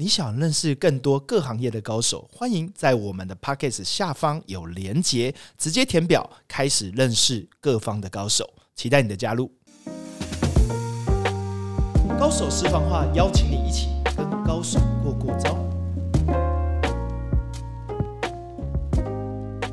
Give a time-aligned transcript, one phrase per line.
[0.00, 9.52] 你想认识更多各行业的高手，欢迎在我们的 p o c k e t 下方有连结，直接填表开始认识各方的高手，期待你的加入。
[12.18, 15.69] 高手私房话，邀请你一起跟高手过过招。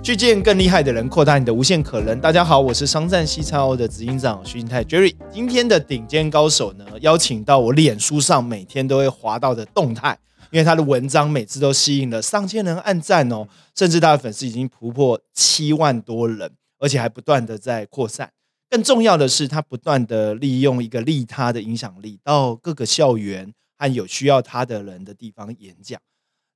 [0.07, 2.17] 去见更厉害的人，扩大你的无限可能。
[2.21, 5.13] 大家好，我是商战西超的执行长徐金泰 Jerry。
[5.29, 10.17] 今天的顶尖高手呢，邀请到我脸书上每天都会滑到的动态，
[10.49, 18.31] 因为他的文章每次都吸引了上千人按赞哦，甚至他的粉丝已经突破七万多人，而且还不断的在扩散。
[18.69, 25.99] 更重要的是，他不断的利用一个利他的影响力，到各个校园和有需要他的人的地方演讲。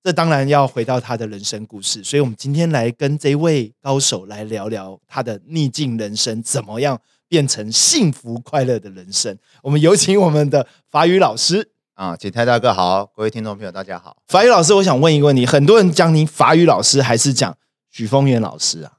[0.04, 9.38] 这当然要回到他的人生故事，所以我们今天来跟这位高手来聊聊他的逆境人生，怎么样变成幸福快乐的人生。
[9.62, 14.18] 我们有请我们的法语老师啊，景泰大哥好，各位听众朋友大家好。
[14.28, 17.56] 法语老师，我想问一个问题：很多人讲你法语老师，还是讲
[17.92, 18.94] 许峰源老师啊？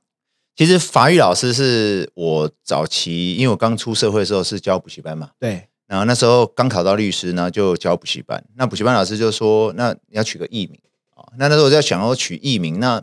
[0.55, 5.67] 其实法语老师是我早期，因为我刚出社会的时候是教补习班嘛，对。
[5.89, 8.43] 然后那时候刚考到律师呢，就教补习班。
[8.55, 10.81] 那补习班老师就说：“那你要取个艺名。”
[11.39, 13.03] 那那时候我在想要取艺名，那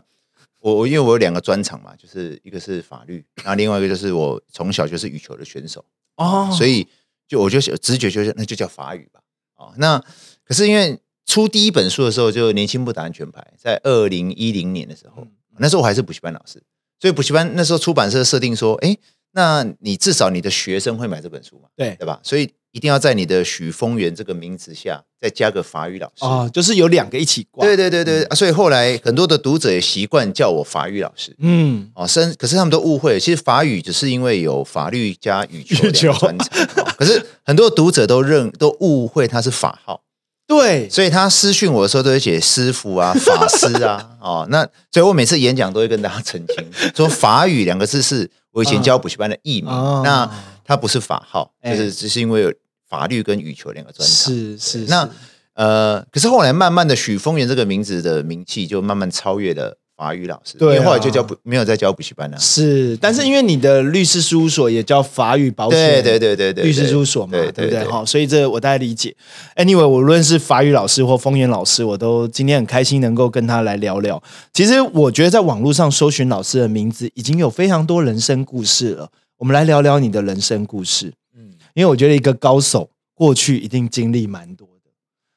[0.60, 5.84] 我我因为我有两个专长嘛，就是一个是法律，然后另外一个就是我从小就是羽球的选手
[6.16, 6.86] 哦，所以
[7.26, 9.20] 就我就直觉就是那就叫法语吧。
[9.56, 10.02] 哦，那
[10.44, 15.26] 可是因为出第一本书的时候就年轻不打安全牌，在二零一零年的时候，
[15.58, 16.62] 那时候我还是补习班老师，
[16.98, 18.96] 所以补习班那时候出版社设定说，哎，
[19.32, 22.20] 那你至少你的学生会买这本书嘛，对对吧？
[22.22, 22.52] 所以。
[22.72, 27.64] 一定要在你的许峰源这个名字下再加个法语老师啊，就是有两个一起挂。
[27.64, 31.34] 对对对对，所以后来很多的读者也习惯叫我法语老师。
[31.40, 40.02] 嗯，哦，生可是他们都误会，其实法语只是因为有法律加羽球两专长，可是很多读者都认都误会他是法号。
[40.46, 44.10] 对，所以他私讯我的时候都会写师傅啊、 法师啊。
[44.20, 49.70] 哦，那所以我每次演讲都会跟大家澄清，说法语两个字是我以前教补习班的艺名。
[50.02, 50.28] 那
[50.70, 52.54] 它不是法号，就是只是因为有
[52.88, 54.32] 法律跟羽球两个专长。
[54.32, 55.10] 是是，那
[55.54, 60.56] 呃，可是后来慢慢的，许峰源这个名字的名气就慢慢超越了法语老师。
[60.58, 62.38] 对，后来就教不没有再教补习班了。
[62.38, 67.82] 是，但是因为你的律师事务所也叫法语保险，对对对对律师事务所嘛，对不对？
[67.86, 69.16] 好，所以这我大概理解。
[69.56, 74.22] Anyway，无论是法语老师或丰源老师，我都今天很开心能够跟他来聊聊。
[74.52, 79.10] 其实我觉得在网络上搜寻老师的名字，已经有非常多人生故事了。
[79.40, 84.90] 我们来聊聊你的人生故事，嗯，因为我觉得一个高手过去一定经历蛮多的，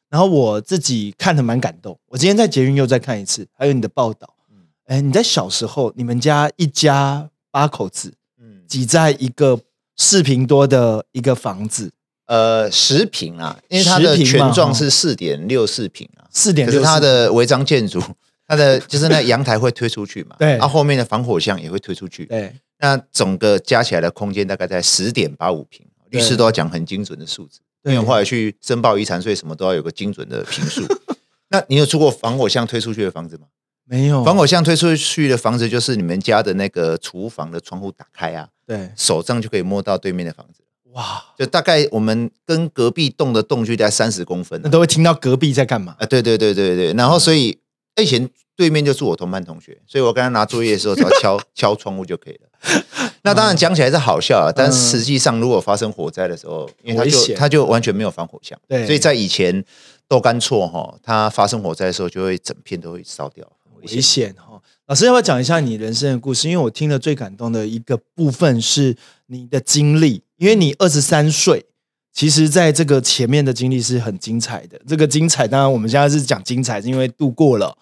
[0.10, 1.98] 然后我自己看的蛮感动。
[2.08, 9.58] 我今天在捷运又再看一次，还有你的报道，嗯，哎，你在小时候，你们家一家八口子，嗯，挤在一个
[9.96, 11.90] 四平多的一个房子，
[12.26, 18.02] 呃，十平啊，因为它的全幢是四点六四平啊，四点六，它的违章建筑，
[18.46, 22.54] 它的就是那阳台会推出去嘛， 对，然后后面的防火巷也会推出去，对。
[22.84, 30.86] 那整个加起来的空间大概在十点八五平，律师都要讲很精准的数字，因为后来去申报遗产税什么都要有个精准的平数。
[31.48, 33.48] 那你有住过防火巷推出去的房子吗？
[33.86, 40.62] 没有，防火巷推出去的房子就是你们家的那个厨房的窗户打开啊，对，手上就可以摸到对面的房子。
[40.92, 46.06] 哇，就大概我们跟隔壁栋的栋距在三十公分，那都会听到隔壁在干嘛啊？
[46.06, 47.58] 对对对对对，然后所以
[47.96, 48.30] 以前。
[48.56, 52.42] 对面就是我同班同学，所以我跟他拿作业的时候，只要敲 敲窗户就可以了。
[53.24, 59.64] 那当然讲起来是好笑啊，但实际上如果发生火灾的时候，因为他就他就完全没有防火墙，对，所以在以前
[60.08, 63.46] 豆干错哈，它发生火灾的时候就会整片都会烧掉，
[63.82, 64.62] 危险哈。
[64.88, 66.50] 老师要不要讲一下你人生的故事？
[66.50, 68.96] 因为我听了最感动的一个部分是
[69.28, 71.66] 你的经历，因为你二十三岁，
[72.12, 74.80] 其实在这个前面的经历是很精彩的。
[74.86, 77.76] 这个精彩当然我们现在是讲精彩，是因为度过了。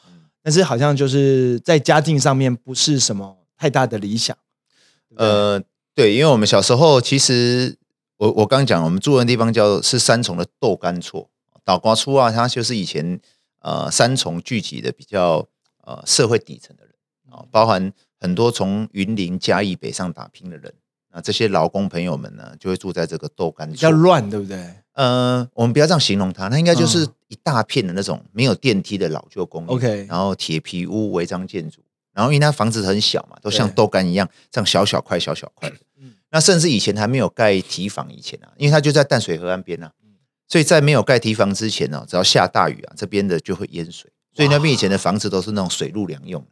[0.43, 4.35] 但是好像就是在家境上面不是什么太大的理想，
[5.15, 5.61] 呃，
[5.93, 7.77] 对，因为我们小时候其实
[8.17, 11.29] 我我刚讲，我们住的地方叫是三重的豆干厝，
[11.63, 13.19] 倒瓜厝啊，它就是以前
[13.61, 15.47] 呃三重聚集的比较
[15.83, 16.93] 呃社会底层的人
[17.29, 20.73] 啊，包含很多从云林嘉义北上打拼的人，
[21.13, 24.75] 那这些劳工朋友们呢，就会住在这个豆干，比较乱，对不对？
[24.93, 31.81] 呃，我们不要这样形容它，它应该就是一大片的那种没有电梯的老旧公寓，OK，然后铁皮屋违章建筑，
[32.13, 35.69] 然后因为它房子很小嘛，都像豆干一样，这样小小块小小块。
[35.69, 35.75] 的。
[36.31, 39.91] 那甚至以前还没有盖堤防以前啊，因为它就在淡水河岸边啊，
[40.47, 46.45] 所以在没有盖堤防之前呢，只要下大雨啊，这边的就会淹水，所以那边以前的房子都是那种水陆两用。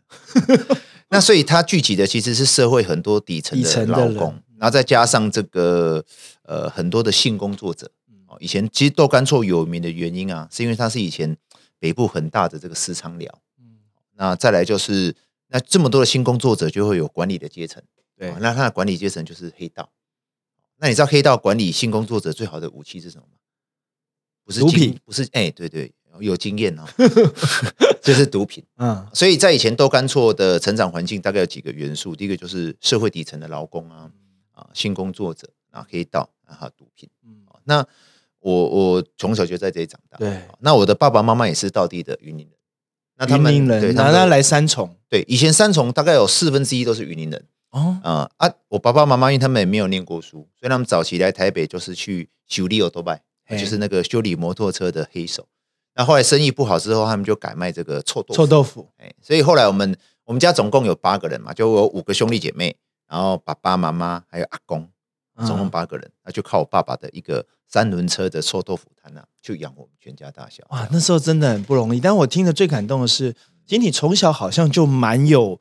[1.10, 6.04] 那所以它聚集的其实是社会很多底层的劳工，然后再加上这个
[6.44, 7.90] 呃很多的性工作者。
[8.40, 11.36] 以前其实豆干厝有名的原因啊，是因为它是以前
[11.80, 13.40] 北部很大的这个私仓寮，
[14.16, 15.16] 那再来就是
[15.50, 17.84] 那这么多的新工作者就会有管理的阶层，
[18.18, 19.90] 对哦那他的管理阶层就是黑道。
[20.78, 23.34] 那你知道黑道管理新工作者最好的武器是什么吗？
[24.46, 26.84] 不是毒品，不是哎、对对，有经验哦，
[28.02, 28.64] 就是毒品。
[28.78, 34.10] 嗯所以在以前都干错的成长环境大概有几个元素，第一个就是社会底层的劳工啊，
[34.54, 37.10] 啊性工作者，啊黑道，然后毒品。
[37.26, 37.86] 嗯哦那
[38.40, 42.58] 我我从小就在这里长大，对哦那我的爸爸妈妈也是道地的云林人，
[43.20, 44.96] 那他们对然后他来三重。
[45.10, 47.46] 对以前三重大概有四分之一都是云林人。
[47.72, 53.58] 哦，啊、啊，我爸爸妈妈因为他们也没有念过书，所以他们早期来台北就是去修理欧多拜，嘿。
[53.58, 55.46] 就是那个修理摩托车的黑手。
[55.96, 58.34] 那后来生意不好之后，他们就改卖这个臭豆腐。
[58.34, 59.96] 臭豆腐，哎，所以后来我们
[60.26, 62.76] 我们家总共有八个人嘛，就有五个兄弟姐妹，
[63.08, 64.88] 然后爸爸妈妈还有阿公，
[65.46, 70.64] 总共嗯八个人，那就靠我爸爸的一个三轮车的臭豆腐摊啊，就养我们全家大小。
[70.70, 72.00] 哇，那时候真的很不容易。
[72.00, 73.34] 但我听的最感动的是，
[73.66, 75.60] 其实你从小好像就蛮有，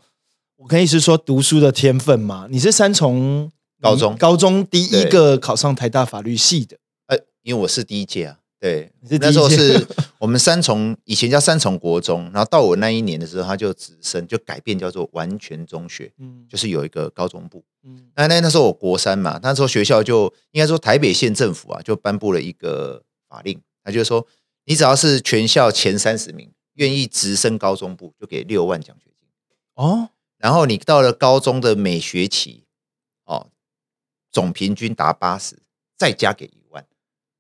[0.57, 2.47] 我可以是说读书的天分嘛。
[2.51, 8.91] 你是三重高中高中第一个考上台大法律系的，呃，因为我是第一届啊，对
[9.21, 9.87] 那时候是
[10.19, 17.65] 我们三重以前叫三重国中，然后到我那一年的时候，他就直升就改变叫做完全中学，嗯就是有一个高中部。
[17.85, 24.27] 嗯那那那时候我国三嘛，那时候学校就应该说台北县政府啊，就颁布了一个法令，他就是说
[24.65, 29.29] 你只要是全校前三十名，愿意直升高中部，就给六万奖学金。
[29.75, 32.65] 哦，然后你到了高中的每学期，
[33.25, 33.47] 哦，
[34.33, 35.63] 总平均达八十，
[35.97, 36.85] 再加给一万。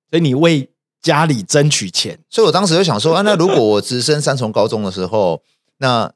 [0.08, 0.70] 所以你为
[1.00, 5.43] 家里争取钱，所以我当时就想说啊，那如果我直升三重高中的时候，
[5.79, 6.12] 那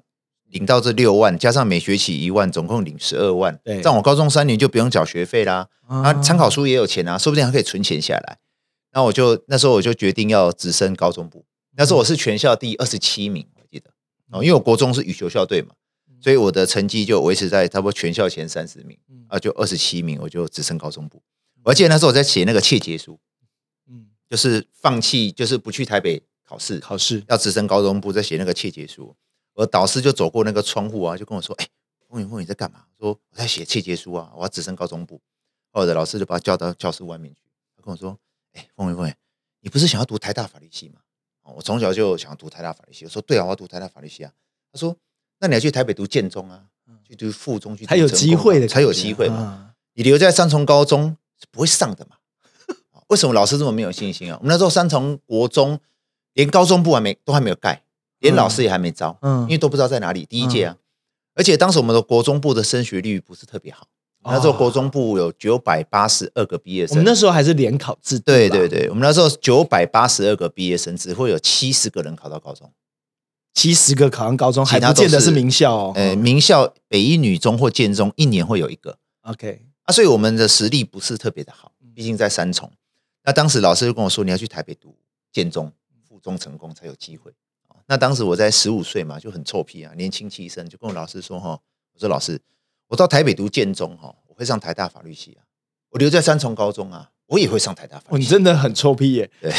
[0.51, 3.81] 领到这六万，加上每学期一万，总共领十二万，对。
[3.81, 5.69] 这样我高中三年就不用缴学费啦。
[5.87, 8.39] 啊，啊参考书也有钱啊，说不定还可以存钱下来。
[8.93, 11.45] 那我就那时候我就决定要直升高中部，
[11.77, 13.91] 那时候我是全校第二十七名，我记得。
[14.31, 15.71] 哦，因为我国中是羽球校队嘛，
[16.21, 19.25] 所以我的成绩就维持在差不多全校前三十名嗯。
[19.29, 21.23] 啊，就二十七名，我就直升高中部。
[21.65, 23.19] 我还记得那时候我在写那个切结书，嗯
[24.33, 29.15] 就是放弃，就是不去台北考试，考试要直升高中部，在写那个切结书。
[29.53, 31.69] 我导师就走过那个窗户啊，就跟我说：“哎、
[32.09, 35.21] 风云风云你在干嘛？”说：“我在写切结书啊，我要直升高中部。”
[35.71, 37.43] 后来的老师就把他叫到教室外面去，
[37.77, 38.19] 他跟我说
[38.57, 39.15] ：“哎、风云风云，
[39.61, 41.01] 你不是想要读台大法律系吗？”
[41.45, 43.05] 哦，我从小就想读台大法律系。
[43.05, 44.33] 我说：“对啊，我要读台大法律系啊。”
[44.73, 44.97] 他说
[45.41, 46.65] ：“那你要去台北读建中啊，
[47.07, 49.37] 去读附中去读才有机会的，啊才有机会嘛。
[49.37, 49.75] 嘛。
[49.93, 52.17] 你留在三重高中是不会上的嘛？
[53.13, 54.39] 为什么老师这么没有信心啊？
[54.41, 55.79] 我们那时候三重国中
[56.33, 57.83] 连高中部还没都还没有盖，
[58.21, 60.25] 连老师也还没招，嗯因为都不知道在哪里。
[60.25, 60.77] 第一届啊，
[61.35, 63.87] 而且当时我们的国中部的升学率不是特别好，
[64.25, 66.95] 那时候国中部有九百八十二个毕业生。
[66.95, 72.73] 我们那时候还是联考制度，对对，对，我们那时候九百八十二个毕业生，只会有七十个人考到高中。
[73.53, 75.93] 七十个考上高中，还不见得是名校哦。
[75.95, 78.97] 呃，名校北一女中或建中一年会有一个。
[79.25, 82.73] OK，啊，所以我们的实力不是特别的好，嗯毕竟在三重。
[83.25, 84.97] 那当时老师就跟我说，你要去台北读
[85.33, 85.73] 建中、
[86.09, 87.31] 附中成功才有机会。
[87.69, 91.51] 哦那当时我在十五岁嘛，就很臭屁啊，年轻气盛，就跟我老师说哈，
[91.93, 92.41] 我说老师，
[92.89, 95.45] 我到台北读建中哈，我会上台大法律系啊，
[95.91, 98.25] 我留在三重高中啊，我也会上台大法哦，你。
[98.25, 99.31] 真的很臭屁耶！
[99.41, 99.53] 对，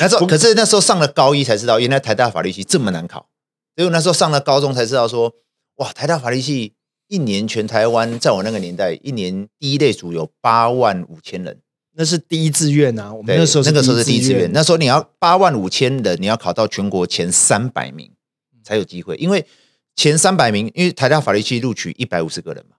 [0.00, 3.28] 那时候 可是那时候上了高一才知道，原来台大法律系这么难考。
[3.76, 5.32] 所以那时候上了高中才知道说，
[5.76, 6.74] 哇，台大法律系
[7.08, 11.61] 一年全台湾，在我那个年代，一年第一类组有八万五千人。
[11.94, 18.10] 那是第一志愿啊，我们，那时候那个时候是第一志愿，那时候你要八万五千人，你要考到全国前三百名
[18.64, 19.44] 才有机会，因为
[19.94, 22.76] 前三百名，因为台大法律系录取一百五十个人嘛，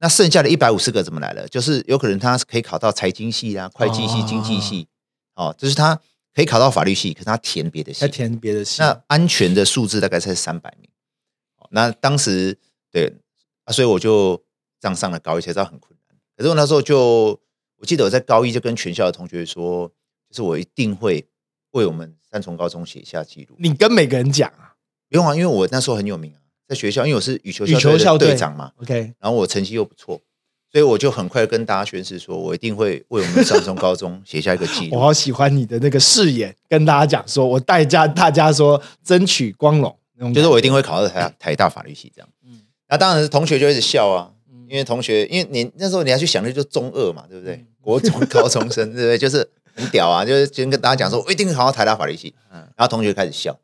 [0.00, 1.48] 那剩下的一百五十个怎么来了？
[1.48, 4.86] 就是有可能他可以考到财经系啊、会计系、哦经济系，
[5.34, 5.98] 哦，就是他
[6.32, 8.80] 可以考到法律系，可是他填别的系他，填别的系。
[8.80, 10.88] 那安全的数字大概才三百名。
[11.56, 12.56] 哦那当时
[12.92, 13.12] 对
[13.64, 14.40] 啊，所以我就
[14.80, 16.16] 这样上了高一，才知道很困难。
[16.36, 17.40] 可是我那时候就，
[17.80, 19.88] 我记得我在高一就跟全校的同学说，
[20.28, 21.24] 就是我一定会
[21.70, 23.56] 为我们三重高中写下记录。
[23.58, 24.74] 你跟每个人讲啊
[25.08, 30.20] 不用啊，因为我那时候很有名啊，在学校，因为我是羽球羽球校校队队长嘛，，OK，然后我成绩又不错，
[30.70, 34.96] 所以我就很快跟大家宣誓说，我一定会为我们三重高中写下一个记录。
[34.98, 42.28] 我好喜欢你的那个誓言，跟大家讲说，我代家大家说争取光荣，就是我一定会考到台大台大法律系这样。
[42.44, 44.37] 嗯那当然是同学就一直笑啊，嗯
[44.68, 47.66] 因为同学，因为你那时候你要去想的就是中二嘛，对不对嗯？
[47.80, 49.16] 国中高中生，对不对？
[49.18, 52.34] 就是很屌啊，就是先跟大家讲说，我一定会考到台大法律系。
[52.52, 53.58] 嗯然后同学开始笑。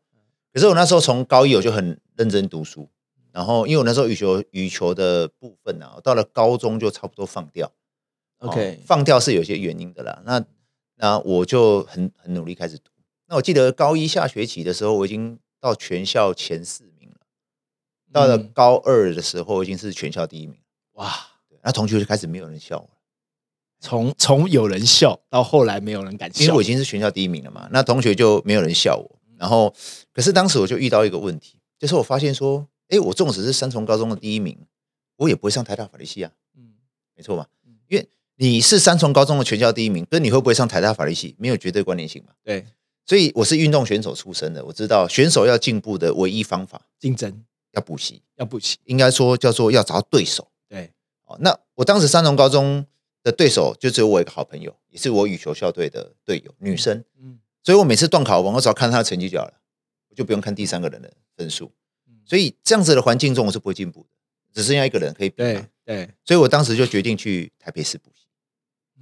[0.52, 2.88] 可是我那时候从高一我就很认真读书，
[3.32, 7.66] 然后因为我那时候羽球羽球的部分啊，我到了高中就差不多放掉。
[8.38, 10.22] 哦 OK，放掉是有些原因的啦。
[10.24, 10.44] 那
[10.96, 12.90] 那我就很很努力开始读，
[13.26, 17.16] 那我记得高一下学期的时候，我已经到全校前四名了。
[18.12, 20.56] 到了嗯高二的时候，已经是全校第一名。
[20.94, 21.12] 哇，
[21.48, 22.90] 对那同学就开始没有人笑我了，
[23.80, 27.68] 从从有人笑到后来没有人敢笑因为我已，经是全校第一名了嘛。
[27.72, 29.18] 那同学就没有人笑我。
[29.36, 29.74] 然后，
[30.12, 34.56] 可是当时我就遇到一个问题，就是我发现说，哎，我纵使是三重高中的第一名，
[35.16, 36.74] 我也不会上台大法律系啊，嗯
[37.16, 37.46] 没错吧？
[37.88, 42.32] 因为你是三重高中的全校第一名，跟你会不会上台大法律系没有绝对关联性嘛。
[42.42, 42.64] 对，
[43.04, 50.46] 所以我是运动选手出身的，我知道选手要进步的唯一方法竞争要补习，要补习，应该说叫做要找到对手。
[51.40, 52.86] 那我当时三重高中
[53.22, 57.04] 的对手就只有我一个好朋友，也是我羽球校队的队友，女生。
[57.20, 59.54] 嗯所以我每次段考完，我只要看她的成绩就好了，
[60.10, 61.72] 我就不用看第三个人的分数。
[62.06, 64.08] 嗯所以这样子的环境中，我是不会进步的，
[64.52, 65.48] 只剩下一个人可以比嘛。
[65.48, 68.26] 对对，所以我当时就决定去台北市补习。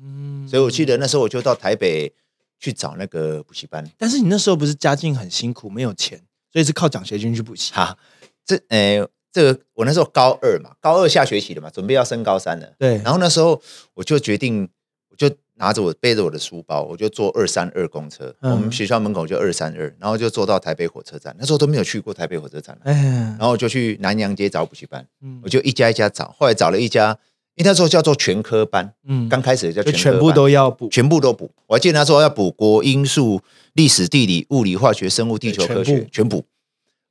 [0.00, 2.12] 嗯所以我记得那时候我就到台北
[2.58, 3.84] 去找那个补习班。
[3.98, 6.20] 但是你那时候不是家境很辛苦，没有钱，
[6.52, 7.72] 所以是靠奖学金去补习。
[7.72, 7.98] 哈，
[8.44, 12.68] 这呃，这个我那时候高二嘛，高二下学期了嘛，准备要升高三了。
[12.78, 13.60] 对，然后那时候
[13.94, 14.68] 我就决定，
[15.08, 21.34] 我就拿着我背着我的书包，我就坐二三二公车，嗯我们学校门口就二三二，然后就坐到台北火车站。
[21.38, 27.16] 那时候都没有去过台北火车站了，哎，然后我就去南洋街找补习班，嗯我就一家一家找，后来找了一家，
[27.54, 31.50] 因为那时候叫做全科班，嗯刚开始叫就全科班全部都要补，全部都补。
[31.68, 33.40] 我还记得那时候要补国英数、
[33.74, 36.44] 历史、地理、物理、化学、生物、地球科学全部全补。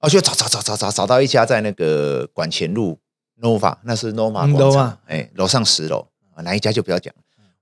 [0.01, 2.99] 我就找找找找找找到一家在那个管前路
[3.41, 7.13] Nova，那是 Nova 嗯广 Nova 场，哎，楼上十楼啊，哪一家就不要讲。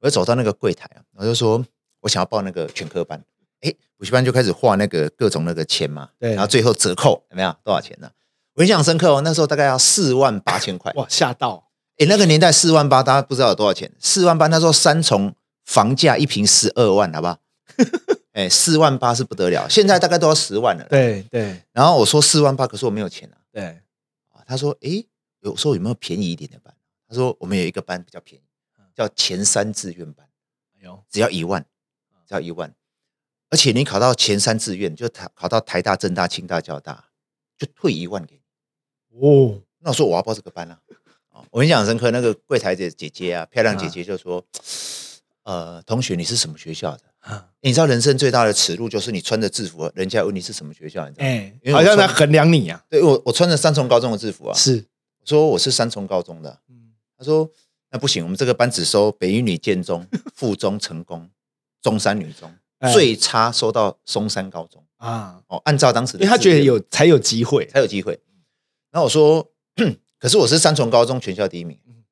[0.01, 1.63] 我就走到那个柜台啊，我就说
[1.99, 3.21] 我想要报那个全科班，
[3.61, 8.09] 哎，补习班就开始画那个各种那个钱嘛，对然后最后折扣有没有多少钱呢？
[8.55, 11.67] 我印象很深刻哦，那时候大概要四万八千块， 哇，吓到，
[11.97, 13.91] 哎，那个年代四万八，大家不知道有多少钱？
[13.99, 15.33] 四万八那时候三重
[15.65, 17.37] 房价一平十二万，好不好？
[18.39, 20.87] 哎，四万八是不得了，现在大概都要十万了。
[20.89, 23.35] 对对然后我说四万八，可是我没有钱啊。
[23.51, 23.81] 对，
[24.29, 25.03] 啊他说，哎，
[25.41, 26.73] 有说有没有便宜一点的班？
[27.05, 28.45] 他说我们有一个班比较便宜，
[28.95, 30.25] 叫前三志愿班，
[30.79, 31.65] 有，只要一万，
[32.25, 32.73] 只要一万，
[33.49, 37.09] 而且你考到前三志愿，就考考到台大、政大、清大、交大，
[37.57, 39.19] 就退一万给你。
[39.19, 40.79] 哦，那我说我要报这个班啊！
[41.29, 44.41] 啊，我印象很深刻，那个柜台的姐姐啊，漂亮姐姐就说
[45.43, 47.03] ：“呃，同学，你是什么学校的？
[47.19, 51.31] 啊 你知道人生最大的耻辱就是你穿着制服，人家问你是什么学校，你知道吗？
[51.65, 54.85] 哎好像在衡量你啊，对我我穿着三重高中的制服啊，是，
[55.19, 56.93] 我说我是三重高中的，嗯。
[57.17, 57.49] 他说
[57.91, 61.29] 那不行，我们这个班只收北一女建中、 附中、成功、
[61.81, 62.49] 中山女中，
[62.79, 62.93] 哎。
[62.93, 64.81] 最差收到松山高中。
[64.95, 68.17] 啊，哦，按照当时的因为他觉得有才有机会，才有机会。
[68.91, 69.45] 然后我说，
[70.17, 71.77] 可是我是三重高中全校第一名。
[71.87, 72.03] 嗯。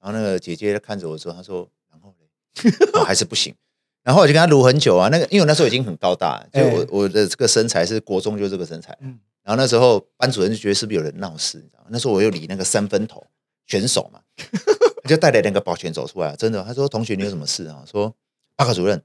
[0.00, 3.54] 然后那个姐姐看着我说，她说，然后嘞，哦还是不行。
[4.02, 8.96] 然后我就跟他撸很久啊，那个因为我那时候已经很高大，就我、哎我的这个身材是国中就这个身材。
[9.00, 11.86] 嗯然后那时候班主任就觉得是不是有人闹事，你知道吗？
[11.90, 13.26] 那时候我又理那个三分头
[13.66, 14.20] 选手嘛，
[15.02, 17.82] 他就带了两个保全走出来，真的，他说同学你有什么事啊？
[17.84, 18.14] 说
[18.54, 19.02] 报告主任，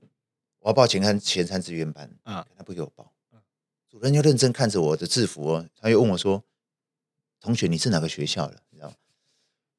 [0.60, 3.12] 我要报前三前三志愿班啊他不给我报。
[3.90, 6.44] 主任就认真看着我的制服哦，他又问我说
[7.42, 8.96] ：“同学，你是哪个学校的？”你知道吗？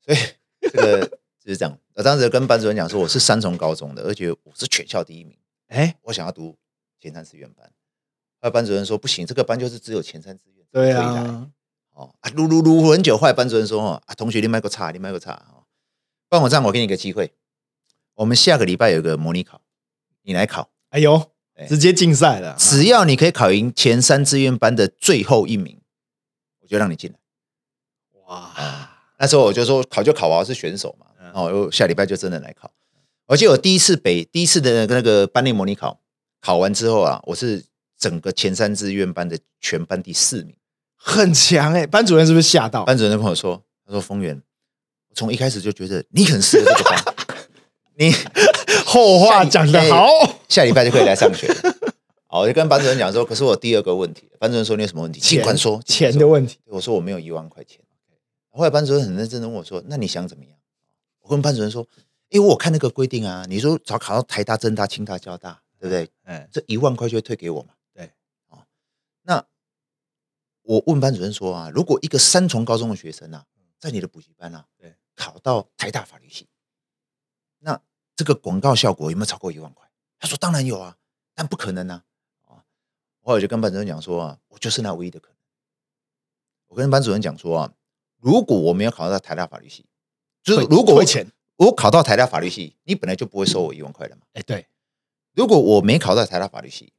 [0.04, 0.18] 所以
[0.60, 1.17] 这个
[1.48, 1.78] 就是这样。
[1.94, 5.34] 我当时跟班主任讲说，我是三重高中的，而且我是全校第一名，
[5.68, 6.54] 哎，我想要读
[7.00, 7.64] 前三志愿班。
[8.38, 11.50] 后来班主任说：“不行，这个班就是只有前三志愿。”对啊，
[11.94, 15.64] 哦啊，撸撸撸很久，后来班主任说：“哦啊，同学，你买个差，你买个差哦。
[16.28, 17.32] 不然我这样，我给你一个机会，
[18.16, 19.62] 我们下个礼拜有个模拟考，
[20.24, 20.68] 你来考。
[20.90, 25.80] 哎呦哎，直接竞赛了，只要你可以考赢前三志愿班的最后一名，
[26.60, 27.18] 我就让你进来。
[28.26, 32.70] 哇，那时候我就说考就考啊，是选手嘛，嗯然后我下礼拜就真的来考。
[33.26, 36.00] 而且我第一次北第一次的那个那个班内模拟考
[36.40, 37.64] 考完之后啊，我是
[37.98, 40.56] 整个前三志愿班的全班第四名。
[40.96, 42.84] 很强哎，班主任是不是吓到？
[42.84, 44.34] 班主任就跟我说：“他说丰源，
[45.10, 47.04] 我从一开始就觉得你很适合这个班，
[47.96, 48.12] 你
[48.84, 50.08] 后话讲得好，
[50.48, 51.74] 下礼拜就可以来上学了。”
[52.26, 55.20] 好，我就跟班主任讲说：“可是我第二个问题，班主任说你有什么问题？
[55.20, 55.80] 尽管说。
[55.84, 57.80] 钱的问题，我说我没有一万块钱。
[58.50, 60.52] 后来班主任很认真的问我说：“那你想怎么样？”
[61.28, 61.86] 我跟班主任说
[62.30, 66.10] ：“因为我看那个规定啊，你说只要考到台大、政大、清大、交大，对不对？
[66.22, 67.74] 嗯，这一万块就会退给我嘛。
[67.92, 68.10] 对，
[68.48, 68.64] 哦，
[69.20, 69.44] 那
[70.62, 73.44] 我问班主任说啊，如果一个三重高中的学生啊，
[73.78, 76.48] 在你的补习班啊，对，考到台大法律系，
[77.58, 77.78] 那
[78.16, 79.86] 这个广告效果有没有超过一万块？
[80.18, 80.96] 他说当然有啊，
[81.34, 82.04] 但不可能啊。
[82.46, 82.64] 啊，
[83.20, 85.36] 后来我就跟班主任讲说啊，我就是那唯一的可能。
[86.68, 87.74] 我跟班主任讲说啊，
[88.16, 89.84] 如果我没有考到台大法律系，
[90.48, 91.26] 就是如果我钱，
[91.56, 94.22] 我考到台大法律系，你本来就不会收我一万块的嘛。
[94.32, 94.66] 哎，对，
[95.34, 96.92] 如果我没考到台大法律系，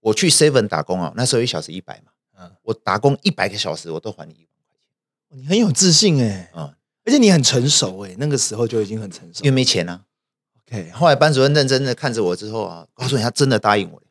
[0.00, 2.50] 我去 Seven 打工啊，那时候一小时一百嘛，嗯。
[2.62, 5.38] 我打工一百个小时，我都还你一万块钱。
[5.38, 6.74] 你很有自信哎、嗯、
[7.04, 9.54] 而且你很成熟哎、那个时候就已经很成熟因为。
[9.54, 10.04] 没钱啊。
[10.66, 14.02] OK，后来班主任认真的看着我之后啊，告诉你他真的答应我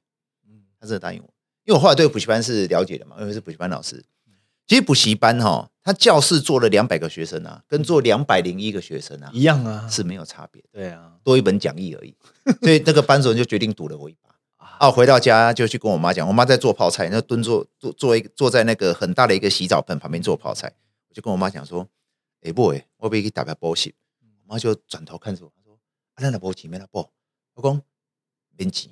[0.47, 1.29] 嗯，他真的答应我，
[1.65, 4.05] 因为我后来对补习班是了解的嘛，因为是补习班老师。
[4.67, 12.13] 其实补习班哈、他教室坐了两百个学生啊，跟坐两百零一个学生啊一样啊，是没有差别的，对啊，多一本讲义而已。
[12.61, 14.27] 所以那个班主任就决定赌了我一把。
[14.57, 20.71] 啊，回到家就去跟我妈讲，我妈在做泡菜，那蹲坐坐坐一坐在那个很大的一个洗澡盆旁边做泡菜，
[21.09, 21.87] 我就跟我妈讲说，
[22.41, 23.95] 哎、不哎，我被给打败波洗。
[24.45, 25.73] 我妈就转头看着我，她说，
[26.13, 27.09] 啊，那那波洗没那波，
[27.55, 27.81] 我讲
[28.57, 28.91] 免钱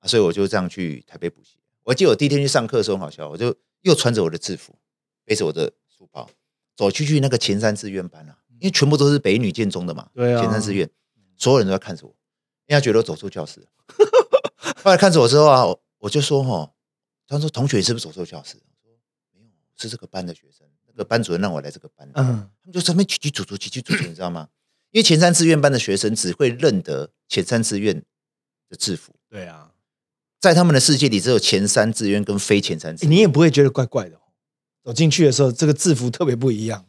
[0.00, 1.58] 啊，所以我就这样去台北补习。
[1.84, 4.76] 我记得我第一天去上课的时候很好笑，我就又穿着我的制服，
[5.24, 6.28] 背着我的书包，
[6.76, 10.88] 走去去那个前三志愿班啊，因为全部都是北女建中的嘛，对啊前三志愿，
[11.36, 12.10] 所有人都在看着我，
[12.66, 13.66] 因为他觉得我走错教室了。
[14.82, 16.72] 后来看着我之后啊，我我就说哈，
[17.26, 18.56] 他说同学你是不是走错教室？
[18.56, 18.98] 我说
[19.32, 22.08] 没有，是这个班的学生，那个班主任让我来这个班。
[22.14, 24.48] 嗯，他们就在那边起起组组，起起组组，你知道吗？
[24.90, 28.02] 因为前三志愿班的学生只会认得前三志愿
[28.70, 29.67] 的制服，对啊，
[30.40, 33.10] 在他们的世界里只有前三志愿跟非前三志愿。
[33.10, 34.20] 欸你也不会觉得怪怪的哦。
[34.84, 36.86] 走进去的时候，这个制服特别不一样。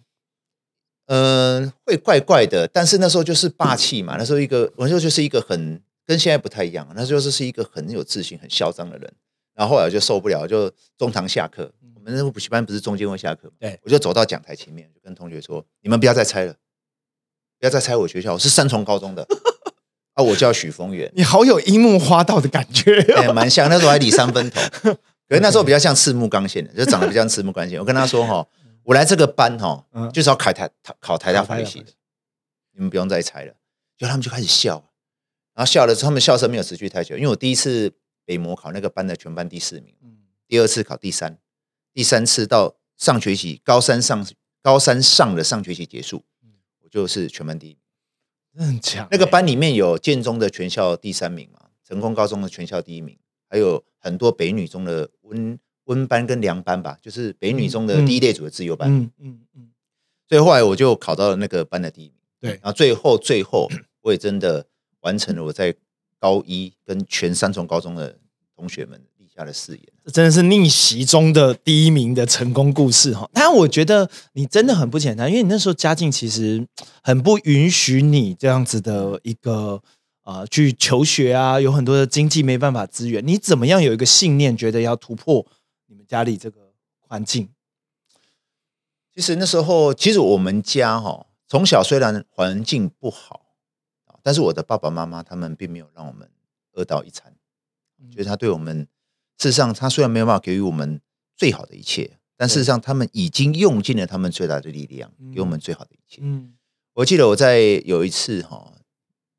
[1.07, 4.15] 嗯，会怪怪的，但是那时候就是霸气嘛。
[4.17, 9.11] 那时候一个，我那时候就是一个很跟现在不太一样，那时候就是一个很有自信、很嚣张的人。
[9.55, 13.55] 然后后来我就受不了，就中堂下课，我们那个补习班不是中间会下课嘛？
[13.59, 16.53] 对我就走到讲台前面，就跟同学说：“你们不要再猜了，
[17.59, 19.27] 不要再猜我学校，我是三重高中的
[20.19, 23.69] 啊，我叫许峰源，你好有樱木花道的感觉、哎、蛮像。
[23.69, 24.59] 那时候还理三分头，
[25.29, 27.79] 可是那时候比较像赤木刚宪的，就长得比较像赤木刚宪。
[27.79, 28.45] 我跟他说哈，
[28.83, 31.93] 我来这个班哈嗯，就是要考台考台大考台大法律系的，
[32.73, 33.53] 你们不用再猜了。
[33.97, 34.91] 然后他们就开始笑，
[35.55, 37.93] 然后笑了之后，他们笑声没有持续太久，因为我第一次
[38.25, 40.17] 北模考那个班的全班第四名，嗯
[40.49, 41.37] 第二次考第三，
[41.93, 44.27] 第三次到上学期高三上
[44.61, 46.25] 高三上的上学期结束，
[46.83, 47.77] 我就是全班第一名。
[48.55, 49.07] 很强欸。
[49.11, 58.89] 那个班里面有建中的全校第三名嘛，成功高中的全校第一名，还有很多北女中的温温班跟凉班吧，就是北女中的第一类组的自由班。
[58.93, 59.69] 嗯嗯嗯，
[60.27, 62.13] 所以后来我就考到了那个班的第一名。
[62.39, 63.67] 对然后最后最后
[64.01, 64.65] 我也真的
[65.01, 65.75] 完成了我在
[66.17, 68.17] 高一跟全三重高中的
[68.55, 69.81] 同学们立下的誓言。
[70.03, 73.29] 这真的是逆袭中的第一名的成功故事哈。
[73.33, 76.67] 但我觉得你真的很不简单，因为你那时候家境其实
[77.01, 79.81] 很不允许你这样子的一个
[80.23, 83.25] 呃去求学啊，有很多的经济没办法资源。
[83.25, 85.45] 你怎么样有一个信念，觉得要突破
[85.87, 87.49] 你们家里这个环境？
[89.13, 93.41] 其实那时候，其实我们家哈、从小虽然环境不好
[94.05, 96.29] 啊，但是我的爸爸妈妈他们并没有让我们
[96.73, 97.33] 饿到一餐，
[98.01, 98.87] 嗯觉得他对我们，
[99.39, 101.01] 事实上他虽然没有办法给予我们
[101.35, 106.19] 最好的一切，但事实上他们已经用尽了他们最大的力量，给我们最好的一切。
[106.21, 106.53] 嗯。
[106.93, 108.73] 我记得我在有一次哈、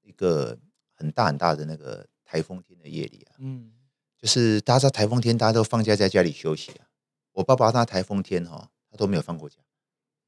[0.02, 0.58] 一个
[0.94, 3.70] 很大很大的那个台风天的夜里啊，嗯。
[4.18, 6.88] 就是大家台风天大家都放假在家里休息啊，
[7.32, 9.56] 我爸爸他台风天哈、他都没有放过假，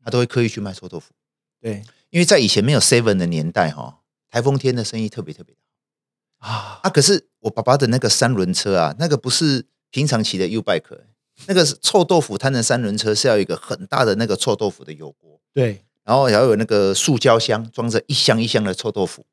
[0.05, 1.13] 他都会刻意去卖臭豆腐。
[1.61, 1.83] 对。
[2.11, 6.47] 因为在以前没有 Seven 的年代哈，台风天的生意特别特别大。
[6.49, 6.81] 啊。
[6.83, 6.91] 啊。
[6.91, 10.99] 可是我爸爸的那个三轮车啊，那个不是平常骑的 U bike，
[11.47, 19.25] 那个是臭豆腐摊的三轮车是要有一个很大的那个臭豆腐的油锅，对然后还要有那个塑胶箱装着一箱一箱的臭豆腐，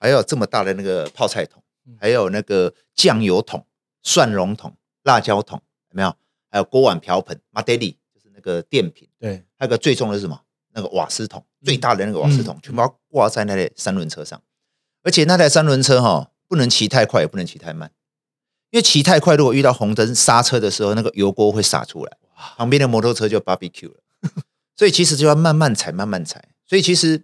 [0.00, 1.62] 还有这么大的那个泡菜桶，
[2.00, 3.64] 还有那个酱油桶、
[4.02, 6.14] 蒜蓉桶、辣椒桶，有没有？
[6.50, 9.08] 还有锅碗瓢盆 e l i 就是那个电瓶。
[9.18, 10.40] 对还有个最重的是什么？
[10.72, 14.40] 那个瓦斯桶，最大的那个瓦斯桶，嗯全部要挂在那台三轮车上。
[15.02, 17.90] 而且那台三轮车哈、不能骑太快，也不能骑太慢，
[18.70, 22.16] 因为骑太快，如果遇到红灯刹车的时候，那个油锅会洒出来，
[22.56, 24.00] 旁边的摩托车就 barbecue 了。
[24.76, 26.50] 所以其实就要慢慢踩，慢慢踩。
[26.66, 27.22] 所以其实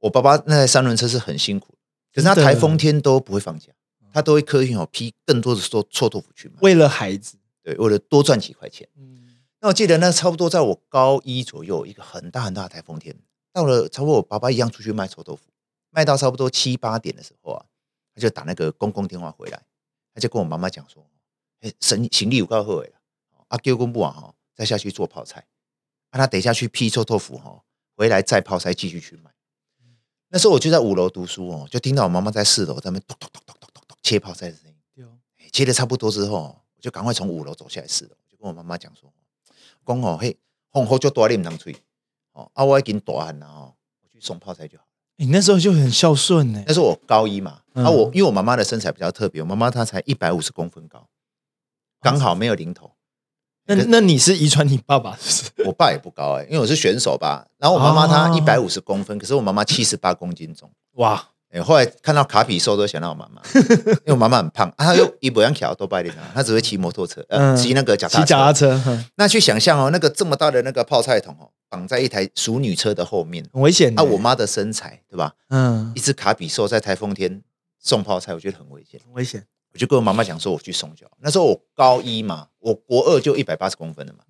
[0.00, 1.74] 我爸爸那台三轮车是很辛苦，
[2.14, 3.72] 可是他台风天都不会放假，
[4.12, 8.88] 他都会刻意哦批更多的臭臭豆腐去卖，为了孩子，对，为了多赚几块钱。
[8.96, 9.16] 嗯。
[9.60, 13.16] 那我记得那差不多在我高一左右，一个很大很大的台风天，
[13.52, 15.42] 到了差不多我爸爸一样出去卖臭豆腐，
[15.90, 17.64] 卖到差不多七八点的时候啊，
[18.18, 19.62] 他就打那个公共电话回来，
[20.12, 21.08] 他就跟我妈妈讲说
[21.62, 22.98] ：“哎，行行李有够好的啦，
[23.46, 25.46] 啊，叫公布完哈，再下去做泡菜，
[26.10, 27.62] 啊，他等一下去批臭豆腐哈，
[27.94, 29.30] 回来再泡菜继续去卖。”
[30.30, 34.74] 那时候我就在五楼读书哦，就听到我妈妈在四楼在那边咚咚咚咚咚咚咚切泡菜的声音。
[35.52, 39.10] 切的差不多之后，我就赶快从五楼走下来四楼，就跟我妈妈讲说，
[39.84, 40.36] 公哦嘿，
[40.70, 41.74] 风雨就多你唔能吹，
[42.32, 44.84] 哦啊我已经大汉了哦，我去送泡菜就好。
[45.18, 46.72] 你那时候就很孝顺呢那。
[46.72, 51.06] 时候我高一嘛，嗯啊我因为我妈妈的身材比较特别，我妈妈她才一百五十公分高，
[52.00, 52.92] 刚好没有零头。
[53.66, 55.66] 那那你是遗传你爸爸是不是？
[55.68, 57.44] 我爸也不高哎、因为我是选手吧。
[57.58, 60.70] 然后我妈妈她哦一百五十公分，可是我妈妈七十八公斤重。
[60.94, 68.70] 哇，哎、后来看到卡比兽都想到我妈妈，因为我妈妈很胖，啊、她又一不样桥都拜的她只会骑摩托车，呃，嗯骑那个脚踏骑脚踏车。
[68.70, 74.02] 车哼那去想象哦，那个这么大的那个泡菜桶哦，绑在一台熟女车的后面，很危险的。
[74.02, 75.36] 啊，我妈的身材对吧？
[75.48, 77.42] 嗯一，只卡比兽在台风天
[77.78, 79.00] 送泡菜，我觉得很危险。
[79.04, 79.46] 很危险。
[79.72, 81.06] 我就跟我妈妈讲说，我去送脚。
[81.18, 84.24] 那时候我高一嘛，我国二就一百八十公分了嘛。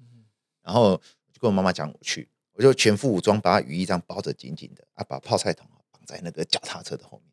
[0.62, 7.33] 然后我就跟我妈妈讲，我去，我就全副武装，把雨衣这样包着紧紧的，啊，把泡菜桶啊绑在那个脚踏车的后面，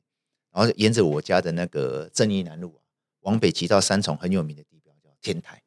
[0.53, 2.79] 然后沿着我家的那个正义南路啊，
[3.21, 5.61] 往北骑到三重很有名的地标叫天台。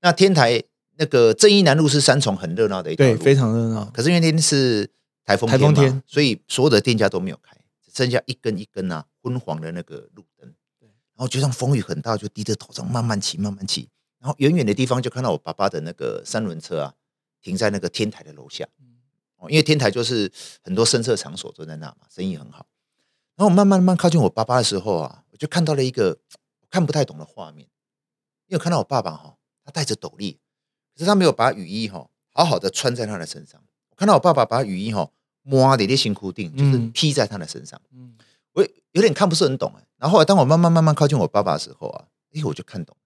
[0.00, 0.62] 那天台
[0.96, 3.84] 那个正义南路是三重很热闹的一条对，路，非常热闹。
[3.86, 4.88] 可是因为那天是
[5.24, 10.52] 台风嘛台风天所以所有的店家都没有开，只剩下一根一根啊昏黄的那个路灯。
[11.16, 13.88] 然后就像风雨很大，就低着头这样慢慢骑，慢慢骑。
[14.18, 16.94] 然后远远的地方就看到我爸爸的那个三轮车啊，
[17.40, 18.66] 停在那个天台的楼下。
[19.36, 20.30] 哦，因为天台就是
[20.62, 22.66] 很多声色场所都在那嘛，生意很好。
[23.36, 26.18] 然后我慢慢慢慢靠近我爸爸的时候啊，我就看到了一个
[26.62, 27.68] 我看不太懂的画面，
[28.48, 30.40] 因为看到我爸爸哈、他戴着斗笠，
[30.94, 33.60] 可是他没有把雨衣哈、好好的穿在他的身上。
[33.90, 35.10] 我看到我爸爸把雨衣哈
[35.42, 37.80] 摸的那辛苦定，就是嗯披在他的身上。
[37.92, 38.14] 嗯，
[38.52, 39.86] 我有点看不是很懂哎。
[39.98, 42.96] 然后后来当我慢慢慢慢靠近我爸爸的时候啊，哎，我就看懂，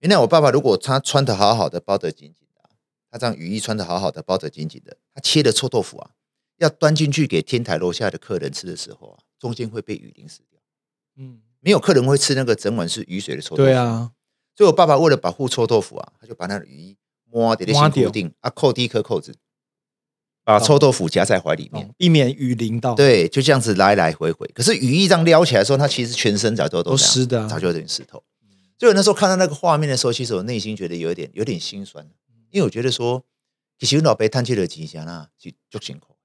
[0.00, 2.70] 原来我爸爸如果他穿的好好的，包得紧紧的啊，
[3.10, 6.10] 他这样雨衣穿的好好的，包得紧紧的，他切的臭豆腐啊，
[6.58, 10.60] 要端进去给天台楼下的客人吃的时候啊，中间会被雨淋死掉。
[11.16, 13.62] 嗯，没有客人会吃那个整碗是雨水的臭豆腐。
[13.62, 14.12] 对，啊，
[14.56, 16.96] 所以我爸爸为了保护臭豆腐啊，他就把那个雨衣
[17.32, 19.34] 摸的摸掉辛苦定啊，扣第一颗扣子，
[20.44, 21.86] 把臭豆腐夹在怀里面。
[21.86, 24.46] 哦避免雨淋到。，对，就这样子来来回回。
[24.54, 28.22] 可是雨衣这样撩起来的时候，它其实全身早就都湿的啊早就有点湿透。
[28.78, 32.04] 所以我那时候看到那个画面的时候，其实我内心觉得有一点有点心酸，
[32.50, 33.24] 因为我觉得说，
[33.78, 36.16] 其实我老爸叹气的吉祥啊，就就辛苦。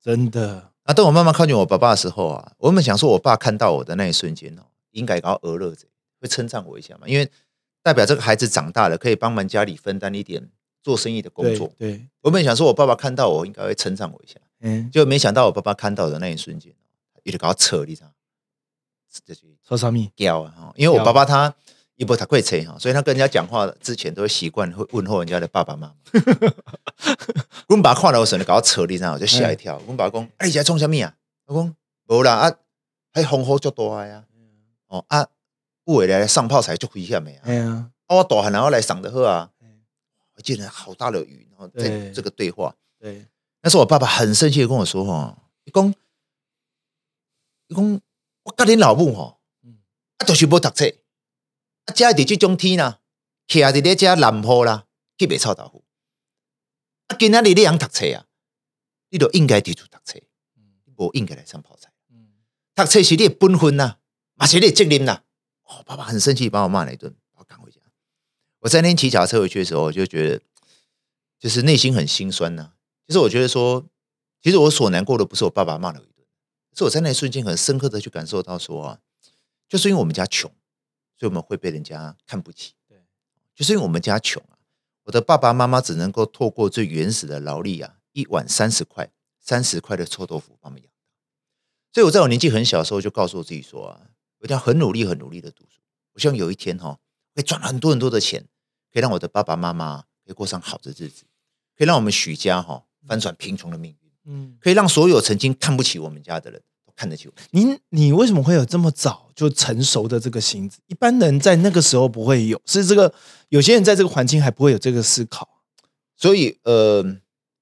[0.00, 0.70] 真的。
[0.84, 5.88] 啊，当我慢慢靠近我爸爸的时候啊，我们想说，我爸看到我的那一瞬间哦，应该搞鹅乐者
[6.20, 7.28] 会称赞我一下嘛，因为
[7.86, 10.50] 代表这个孩子长大了，可以帮忙家里分担一点
[10.82, 11.72] 做生意的工作。
[11.78, 16.74] 对，我本想说，我爸爸看到我应该会称赞我一下，嗯，就没想到我爸爸看到的那一瞬间，
[17.22, 18.12] 有点搞扯，你知道吗？
[19.24, 20.10] 这就说啥咪？
[20.16, 20.52] 屌啊！
[20.56, 21.54] 哈因为我爸爸他
[21.94, 25.94] 一不他会车哈，所以他跟人家讲话之前都会习惯会问候人家的爸爸妈妈。
[27.70, 29.14] 我们爸看到我时候，搞扯，你知道吗？
[29.14, 29.80] 我就吓一跳。
[29.82, 31.14] 我们爸讲：“哎，你在冲什么啊？”
[31.46, 31.76] 我讲
[32.10, 32.52] ：“无啦，啊，
[33.12, 34.24] 还风雨足大呀。
[34.88, 35.28] 哦啊，
[35.94, 37.40] 有的来上炮才就危险的啊！
[37.44, 39.50] 哎呀，啊，我大汉然后来上的好啊。
[40.34, 42.12] 我记得好大的雨，然后在对。
[42.12, 43.26] 这个对话，对，
[43.62, 45.94] 那时候我爸爸很生气的跟我说：“哈，你讲，
[47.68, 48.00] 你讲，
[48.42, 49.78] 我甲你老母吼，嗯。
[50.18, 50.84] 啊，就是无读册，
[51.86, 53.00] 啊，家伫即种天啦，
[53.48, 54.84] 徛伫咧遮南坡啦，
[55.16, 55.84] 去卖臭豆腐。
[57.06, 58.26] 啊，今仔日你通读册啊，
[59.08, 60.20] 你就应该伫厝读册，
[60.96, 61.90] 无应该来上泡菜。
[62.10, 62.28] 嗯，
[62.74, 63.96] 读册是你的本分呐、
[64.34, 65.22] 嘛是你的责任呐、
[65.66, 67.80] 哦，爸爸很生气，把我骂了一顿，把我赶回家。
[68.60, 70.42] 我在那天骑脚踏车回去的时候，我就觉得，
[71.38, 72.72] 就是内心很心酸呐、
[73.06, 73.86] 其实我觉得说，
[74.42, 76.26] 其实我所难过的不是我爸爸骂了我一顿，
[76.74, 79.00] 是我在那一瞬间很深刻的去感受到说啊，
[79.68, 80.50] 就是因为我们家穷，
[81.18, 82.74] 所以我们会被人家看不起。
[82.88, 83.04] 对，
[83.54, 84.58] 就是因为我们家穷啊，
[85.04, 90.96] 我的爸爸妈妈只能够透过最原始的劳力啊，一碗三十块，三十块的臭豆腐把我们养大。
[91.92, 94.00] 所以我在我年纪很小的时候就告诉我自己说啊，
[94.38, 95.80] 我一定要很努力、很努力的读书。
[96.14, 96.98] 我希望有一天哈、
[97.34, 98.46] 可以赚很多很多的钱，
[98.92, 101.24] 可以让我的爸爸妈妈可以过上好的日子，
[101.76, 107.44] 可以让我们许家哈、翻转贫穷的命运，嗯，可以让所有曾经看不起我们家的人都看得起我们。
[107.50, 110.78] 您你为什么会有这么早就成熟的这个心智？
[110.86, 113.12] 一般人在那个时候不会有，是这个
[113.50, 115.48] 有些人在这个环境还不会有这个思考。
[116.16, 117.04] 所以呃，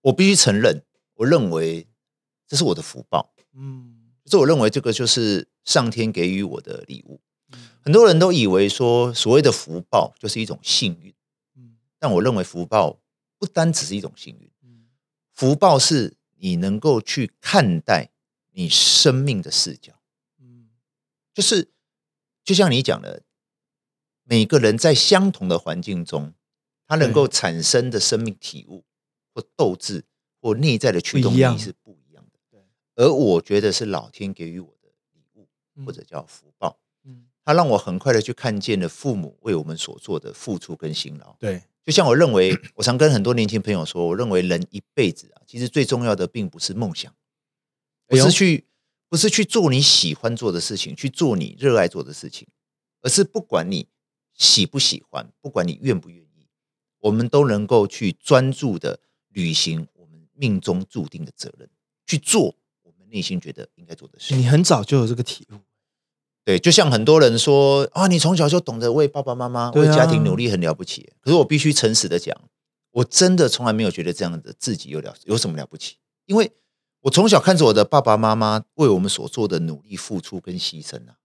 [0.03, 0.85] 我必须承认，
[1.15, 1.89] 我认为
[2.47, 3.33] 这是我的福报。
[3.53, 3.94] 嗯，
[4.25, 7.21] 就是我认为这个就是上天给予我的礼物。
[7.83, 11.15] 很多人都以为说所谓的福报就是一种幸运，
[11.57, 12.99] 嗯但我认为福报
[13.39, 14.87] 不单只是一种幸运，嗯
[15.33, 18.11] 福报是你能够去看待
[18.53, 19.93] 你生命的视角。
[20.41, 20.71] 嗯
[21.35, 21.71] 就是
[22.43, 23.23] 就像你讲的，
[24.23, 26.33] 每个人在相同的环境中，
[26.87, 28.85] 他能够产生的生命体悟
[29.35, 30.05] 或斗志
[30.41, 31.75] 或内在的驱动力是
[32.97, 36.79] 而我觉得是老天给予我的礼物，嗯或者叫福报。
[37.05, 41.37] 嗯，它让我很快的去看见了父母为我们所做的付出跟辛劳。
[41.39, 47.15] 对，就像我认为，我常跟很多年轻朋友说，我认为人一辈子啊，其实最重要的并不是梦想，
[48.07, 48.65] 不是去
[49.09, 52.49] 不是去做你喜欢做的事情，去做你热爱做的事情，
[53.03, 53.89] 而是不管你
[54.33, 56.49] 喜不喜欢，不管你愿不愿意，
[57.01, 61.69] 我们都能够去专注的履行我们命中注定的责任，
[62.07, 62.57] 去做
[63.15, 64.35] 内心觉得应该做的事。
[64.35, 65.55] 你很早就有这个体悟，
[66.45, 71.13] 对，就像很多人说啊，你从小就懂得为爸爸妈妈、为家庭努力，很了不起。
[71.21, 72.37] 可是我必须诚实的讲，
[72.91, 75.97] 我真的从来没有觉得这样的自己有了有什么了不起，
[76.27, 76.51] 因为
[77.03, 81.17] 我从小看着我的爸爸妈妈为我们所做的努力、付出跟牺牲啊，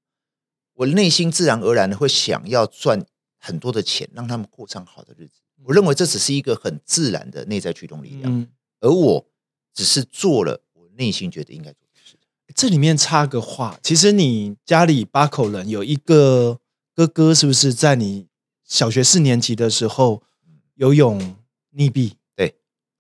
[0.75, 3.04] 我内心自然而然的会想要赚
[3.39, 5.41] 很多的钱，让他们过上好的日子。
[5.65, 8.47] 我认为这只是一个很自然的内在驱动力量，嗯，
[8.80, 9.25] 而我
[9.73, 10.68] 只是做了我
[10.99, 12.15] 内心觉得应该做的事。
[12.53, 16.59] 这里面插个话，其实你家里八口人有一个
[16.93, 18.27] 哥哥，是不是在你
[18.65, 20.21] 小学四年级的时候
[20.75, 21.38] 游泳
[21.75, 22.13] 溺毙？
[22.35, 22.55] 对，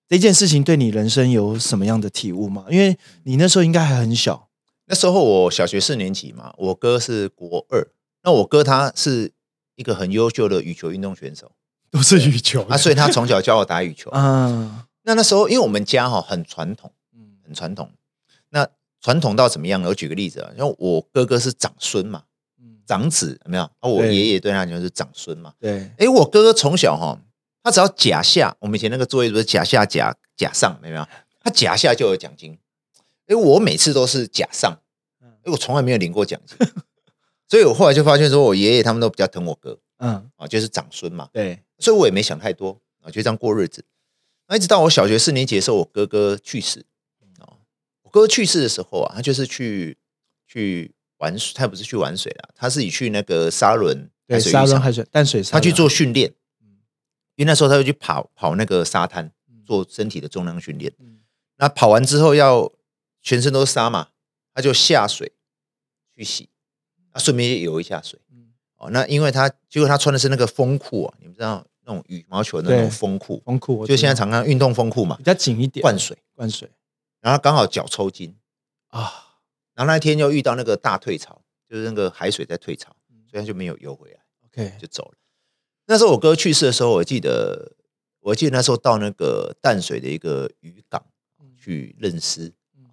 [0.07, 2.65] 这件事情对你人生有什么样的体悟吗？
[2.69, 4.47] 因为你那时候应该还很小，
[4.85, 7.91] 那时候我小学四年级嘛，我哥是国二，
[8.23, 9.33] 那我哥他是
[9.75, 11.51] 一个很优秀的羽球运动选手
[11.91, 14.09] 都是羽球啊，所以他从小教我打羽球。
[14.15, 16.98] 啊，那那时候因为我们家哈很传统，嗯
[17.49, 17.91] 很传统，
[18.49, 18.67] 那
[19.01, 19.89] 传统到怎么样呢？
[19.89, 22.23] 我举个例子啊，因为我哥哥是长孙嘛，
[22.61, 23.63] 嗯，长子有没有？
[23.63, 25.53] 啊，我对爷爷对他就是长孙嘛。
[25.59, 27.19] 对，诶，我哥哥从小哈，
[27.63, 31.07] 他只要甲下，我们以前那个作业不是甲下甲甲上，有没有？
[31.41, 32.57] 他甲下就有奖金。
[33.27, 34.79] 诶，我每次都是甲上，
[35.21, 36.57] 嗯诶，我从来没有领过奖金，
[37.47, 43.83] 所以我后来就发现说，我爷爷他们都比较疼我哥嗯，啊，就是长孙嘛，对，所以我也没想太多啊，就这样过日子。
[44.47, 46.88] 那一直到我小学四年级的时候，我哥哥去世啊，
[48.09, 49.97] 我哥哥去世的时候啊，他就是去
[50.47, 56.81] 去玩水，他不是去玩水啦，他是己去那个沙轮对，沙轮海水淡水沙，他去做训练嗯，
[57.35, 60.91] 因为那时候他就去跑跑那个沙滩嗯，做身体的重量训练。
[60.99, 61.19] 嗯
[61.61, 62.71] 那跑完之后要
[63.21, 64.07] 全身都是沙嘛，
[64.53, 65.33] 他就下水
[66.15, 66.47] 去洗，
[67.11, 68.17] 啊，顺便游一下水。
[68.31, 76.69] 嗯哦，那因为他结果他穿的是那个风裤啊，你们知道那种羽毛球的那种风裤，风裤，就现在常常运动风裤嘛比，较紧一点，灌水，灌水
[77.21, 78.37] 然后刚好脚抽筋，
[78.87, 79.37] 啊，
[79.73, 84.19] 然后那一天又遇到那个大退潮，就是那个海水在退潮，嗯所以他就没有游回来。
[84.45, 85.17] OK，就走了。
[85.85, 87.75] 那时候我哥去世的时候，我记得，
[88.19, 91.05] 我记得那时候到那个淡水的一个渔港
[91.57, 92.89] 去认尸嗯，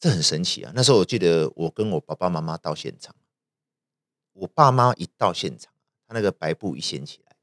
[0.00, 0.72] 这很神奇啊。
[0.74, 3.14] 那时候我记得我跟我爸爸妈妈到现场，
[4.32, 5.72] 我爸妈一到现场，
[6.06, 7.36] 他那个白布一掀起来，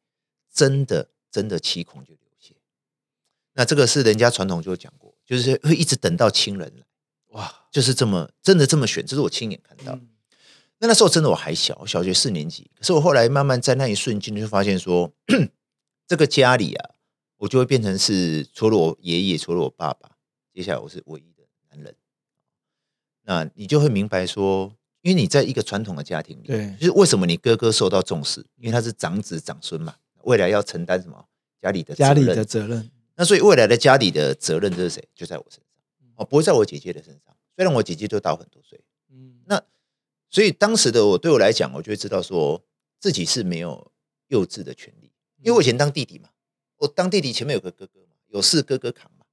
[0.51, 2.55] 真的真的七孔就流血。
[3.53, 5.00] 那这个是人家传统就讲过，
[5.31, 6.83] 就是会一直等到亲人来，
[7.29, 9.93] 哇，就是这么真的这么选，这是我亲眼看到。
[9.93, 10.09] 嗯。
[10.79, 12.69] 那那时候真的我还小，小学四年级。
[12.75, 15.09] 可是我后来慢慢在那一瞬间就发现说，
[16.05, 16.89] 这个家里啊，
[17.37, 20.17] 我就会变成是除了我爷爷，除了我爸爸，
[20.53, 21.95] 接下来我是唯一的男人。
[23.23, 26.75] 那你就会明白说，因为你在一个传统的家庭里，对。
[26.77, 31.23] 就是为什么你哥哥受到重视，因为他是长子长孙嘛，未来要承担什么
[31.61, 32.15] 家里的责任？
[32.15, 35.07] 家里的责任，那所以未来的家里的责任这是谁？
[35.13, 35.63] 就在我身上，
[36.15, 37.35] 哦，不会在我姐姐的身上。
[37.55, 39.41] 虽然我姐姐都大我很多岁，嗯。
[39.45, 39.61] 那
[40.29, 42.63] 所以当时的我对我来讲，我就会知道说
[42.99, 43.91] 自己是没有
[44.27, 46.29] 幼稚的权利，因为我以前当弟弟嘛，
[46.77, 49.25] 我当弟弟前面有个哥哥嘛，有事哥哥扛嘛。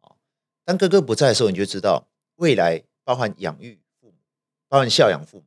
[0.00, 0.16] 哦，
[0.64, 4.14] 当哥哥不在的时候，你就知道未来包含养育父母，
[4.68, 5.44] 包含孝养父母，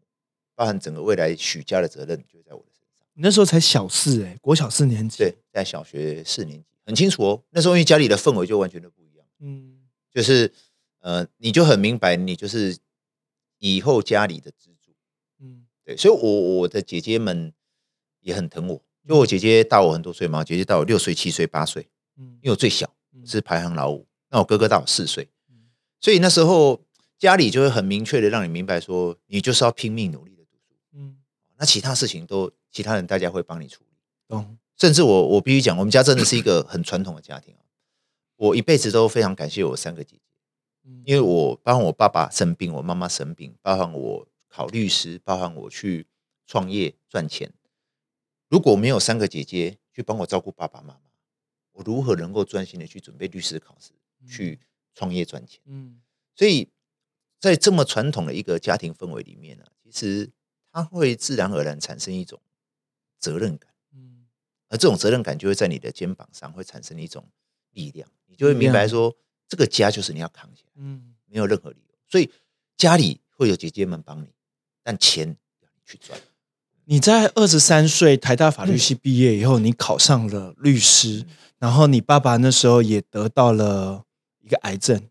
[0.56, 3.06] 包含整个未来许家的责任就在我的身上。
[3.14, 9.24] 你那时候才小四哎，国小四年级，对，在小学四年级很清楚哦，那时候因为家里的氛围就完全都不一样。
[9.40, 9.78] 嗯
[10.12, 10.52] 就是
[11.02, 12.76] 呃，你就很明白，你就是
[13.60, 14.92] 以后家里的支柱。
[15.40, 17.54] 嗯对，所以我我的姐姐们
[18.22, 25.70] 也很疼我，就我姐姐大我很多岁嘛，姐姐大我六岁、七岁、八岁，嗯因为我最小嗯是排行老五，那我哥哥大我四岁嗯，
[26.02, 26.84] 所以那时候
[27.20, 31.20] 家里就会很明确的让你明白说，你就是要拼命努力的读书，嗯，
[31.56, 33.96] 那其他事情都其他人大家会帮你处理。
[34.28, 37.62] 懂，甚至我我必须讲，我们家真的是一个很传统的家庭啊。
[38.38, 40.22] 我一辈子都非常感谢我三个姐姐，
[40.86, 46.08] 嗯因为我包含我爸爸生病，我妈妈生病，包含我考律师，包含我去
[46.48, 47.52] 创业赚钱。
[48.48, 51.02] 如果没有三个姐姐去帮我照顾爸爸妈妈，
[51.74, 53.92] 我如何能够专心的去准备律师考试，
[54.26, 54.62] 去
[54.96, 55.60] 创业赚钱？
[55.66, 56.00] 嗯
[56.36, 56.70] 所以
[57.38, 60.32] 在这么传统的一个家庭氛围里面呢、其实
[60.72, 62.40] 它会自然而然产生一种
[63.20, 63.69] 责任感。
[64.70, 67.28] 嗯而这种责任感就会在你的肩膀上会产生一种
[67.72, 69.16] 力量，你就会明白说，
[69.48, 71.96] 这个家就是你要扛起来，嗯没有任何理由。
[72.08, 72.32] 所以
[72.78, 74.28] 家里会有姐姐们帮你，
[74.84, 75.28] 但钱
[75.62, 76.20] 要你去赚。
[76.86, 81.26] 你在二十三岁台大法律系毕业以后，你考上了律师，
[81.58, 84.04] 然后你爸爸那时候也得到了
[84.40, 85.02] 一个癌症，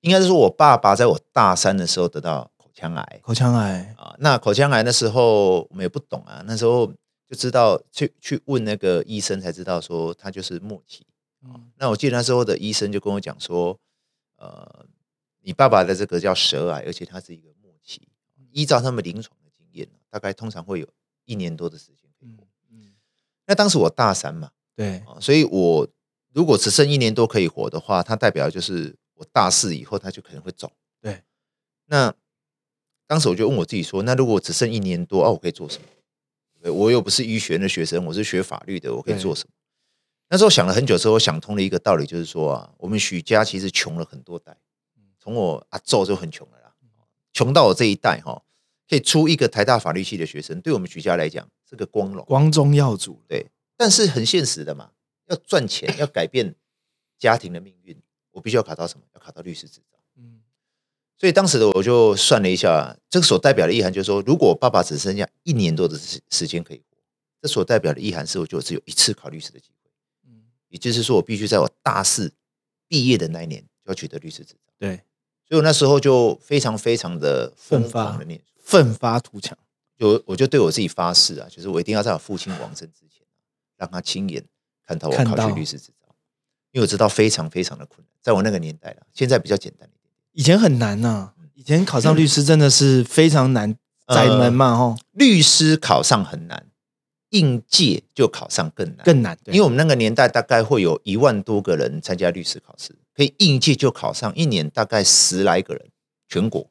[0.00, 3.94] 应该是说我爸爸在我大三的时候得到口腔癌口腔癌。
[3.96, 6.92] 啊，那口腔癌那时候我们也不懂啊，那时候
[7.30, 11.06] 就知道去去问那个医生才知道说他就是末期。
[11.44, 13.78] 嗯那我记得那时候的医生就跟我讲说，
[14.36, 14.84] 呃，
[15.42, 18.08] 你爸爸的这个叫舌癌，而且他是一个末期，
[18.50, 20.88] 依照他们临床的经验，大概通常会有
[21.24, 22.46] 一年多的时间可以嗯活。
[22.72, 22.92] 嗯，
[23.46, 25.88] 那当时我大三嘛，对，啊，所以我
[26.32, 30.72] 如果只剩一年多可以活的话，它代表就是我大四以后他就可能会走。
[31.00, 31.22] 对，
[31.86, 32.12] 那
[33.06, 35.84] 当时我就问我自己说，那如果只剩一年多，哦、我可以做什么？
[36.60, 39.54] 对我又不是医学院的学生，我是学法律的，我可以做什么？
[40.28, 44.56] 那时候想了很久之后，我想通了一个道理，就是说啊，我们许家其实穷了很多代，
[45.18, 46.72] 从我阿昼就很穷了啦，
[47.32, 48.42] 穷到我这一代哈、
[48.88, 52.24] 可以出一个台大法律系的学生，对我们许家来讲是个光荣。
[52.26, 53.46] 光宗耀祖，对
[53.76, 54.90] 但是很现实的嘛，
[55.26, 56.54] 要赚钱，要改变
[57.18, 57.96] 家庭的命运，
[58.32, 59.04] 我必须要考到什么？
[59.14, 59.98] 要考到律师执照。
[61.20, 66.96] 嗯所以当时的我就算了一下，这个所代表的意涵就是说，如果我爸爸只剩下一年多的时时间可以活，
[67.42, 69.90] 这所代表的意涵是，我就只有一次考律师的机会，
[70.26, 72.32] 嗯，也就是说，我必须在我大四
[72.88, 74.72] 毕业的那一年就要取得律师执照。
[74.78, 74.96] 对，
[75.46, 79.58] 所以我那时候就非常非常的疯奋发狂的念书，奋发图强，
[79.98, 83.26] 就我就对我自己发誓啊，就是我一定要在我父亲往生之前，
[83.76, 84.42] 让他亲眼
[84.86, 86.14] 看到我考取律师执照，
[86.70, 89.86] 因为我知道非常非常的困难，在我那个年代了，现在比较简单。
[90.32, 93.76] 以前很难呐、以前考上律师真的是非常难，
[94.08, 96.66] 窄门嘛，吼，律师考上很难，
[97.30, 105.86] 应届就考上更难，更难，对因为我们那个年代大概会有一万多个人参加律师考试，可以应届就考上，一年大概十来个人，
[106.28, 106.68] 全国。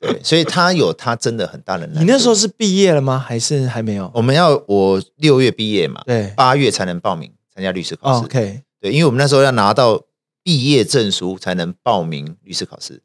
[0.00, 2.00] 对， 所以他有他真的很大的难度。
[2.00, 3.18] 你那时候是毕业了吗？
[3.18, 4.10] 还是还没有？
[4.14, 8.24] 我们要我六月毕业嘛，对八月才能报名参加律师考哦试。
[8.24, 10.02] ，OK，对，因为我们那时候要拿到
[10.42, 13.02] 毕业证书才能报名律师考试，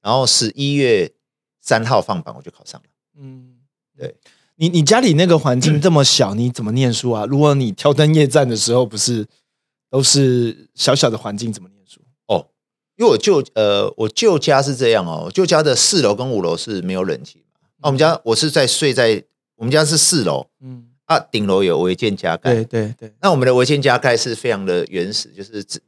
[0.00, 1.12] 然后十一月
[1.60, 2.86] 三号放榜我就考上了。
[3.18, 3.56] 嗯，
[3.96, 4.16] 对。
[4.56, 7.24] 你你家里那个环境这么小，你怎么念书啊？
[7.26, 9.26] 如果你挑灯夜战的时候，不是
[9.90, 12.00] 都是小小的环境，怎么念书？
[12.26, 12.46] 哦，
[12.96, 17.60] 因为我舅呃，我舅家是这样哦，我舅家的四楼跟五楼是没有冷气嘛。
[17.78, 19.24] 那、我们家我是在睡在
[19.56, 22.54] 我们家是四楼嗯，啊，顶楼有违建加盖。
[22.54, 25.80] 对对对，那我们的违建加盖是非常的原始，就是只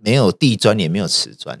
[0.00, 1.60] 没有地砖也没有瓷砖，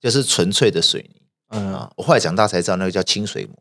[0.00, 1.90] 就是纯粹的水泥嗯啊。
[1.96, 3.54] 我后来长大才知道那个叫清水模，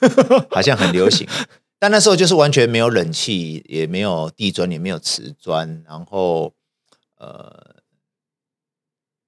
[0.00, 1.26] 是不是啊好像很流行。
[1.78, 6.54] 但那时候就是完全没有冷气，也没有地砖，也没有瓷砖，然后
[7.18, 7.76] 呃，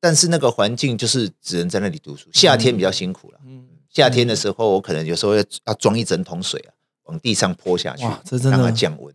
[0.01, 2.31] 但是那个环境就是只能在那里读书。
[2.33, 6.73] 夏天比较辛苦了，嗯，夏天的时候我可能有时候要要装一整桶水啊，
[7.05, 9.15] 往地上泼下去哇，这真的让它降温。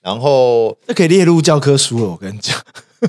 [0.00, 2.10] 然后那可以列入教科书了。
[2.10, 2.56] 我跟你讲，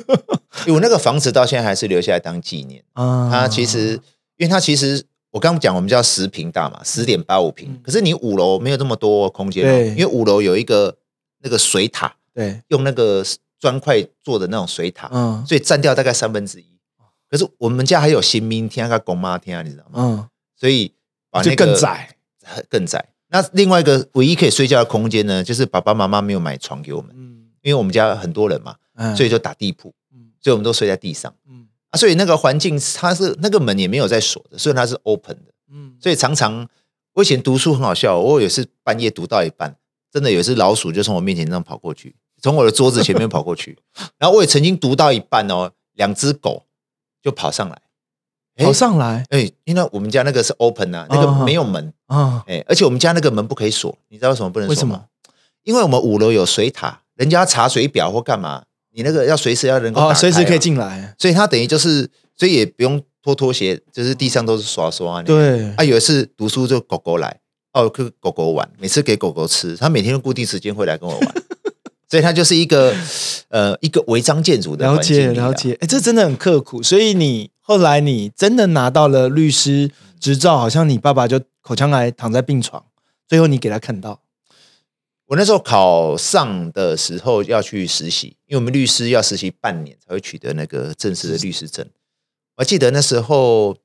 [0.74, 2.84] 我那个房子到现在还是留下来当纪念。
[2.94, 3.94] 啊它其实，
[4.38, 10.98] 因为它其实我刚刚讲我们叫十平大嘛，十点八五平嗯，可是你五楼没有这么多空间因为五楼有一个
[11.44, 13.24] 那个水塔，对，用那个
[13.60, 16.66] 砖块做的那种水塔，嗯所以占掉大概三分之一。
[17.30, 19.92] 可是我们家还有新民天啊公妈厅，你知道吗？
[19.96, 20.94] 嗯，所以
[21.30, 22.16] 把就那个更窄，
[22.70, 23.04] 更窄。
[23.30, 27.27] 那另外一个唯一可以睡觉的空间呢，就是爸爸妈妈没有买床给我们，嗯
[27.68, 30.32] 因为我们家很多人嘛，嗯，所以就打地铺，嗯。
[30.40, 31.34] 所以我们都睡在地上。
[31.50, 31.68] 嗯。
[31.90, 36.66] 啊，所以那个环境它是那个门也没有在锁的，所以它是 open 的，嗯，所以常常
[37.12, 39.76] 我以前读书很好笑，我有一次半夜读到一半，
[40.10, 43.78] 真的有一只老鼠就从我面前这样跑过去，从我的桌子前面跑过去，
[44.18, 46.64] 然后我也曾经读到一半哦，两只狗
[47.22, 47.82] 就跑上来，
[48.64, 49.26] 跑上来？
[49.30, 54.76] 哎、因为我们家那个是 open 啊，那哦个没有门，啊，哎、而且我们家那个门不可以锁，你知道为什么不能锁吗？
[54.76, 55.06] 为什么？
[55.64, 67.40] 因为我们五楼有水塔，人家查水表或干嘛，你那个要随时要能够打哦，随时可以啊进来，所以他等于就是，所以也不用脱拖鞋，就是地上都是刷刷。，对，啊，有一次读书就狗狗来，
[67.74, 71.34] 哦，跟狗狗玩，每次给狗狗吃，它每天都固定时间会来跟我玩，
[72.10, 72.94] 所以它就是一个
[73.50, 76.82] 呃一个违章建筑的了解了解，哎，这真的很刻苦。
[76.82, 82.84] 所以你后来你真的拿到了律师执照，好像你爸爸就口腔癌躺在病床，
[83.28, 84.22] 最后你给他看到，
[85.28, 91.86] 我那时候考上的时候要去实习，因为我们律师要实习半年才会取得那个正式的律师证。
[92.56, 93.76] 我还记得那时候，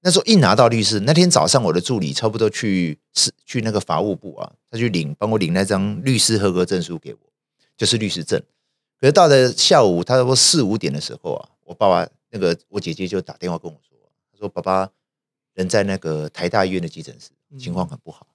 [0.00, 7.20] 那时候一拿到律师，那天早上我的助理差不多去是去那个法务部啊，他去领帮我领那张律师合格证书给我，
[7.76, 8.42] 就是律师证。
[9.00, 13.96] 可是到了下午，他说四五点的时候啊，我爸爸那个我姐姐就打电话跟我说，
[14.32, 14.90] 他说爸爸
[15.54, 18.26] 人在那个台大医院的急诊室，情况很不好。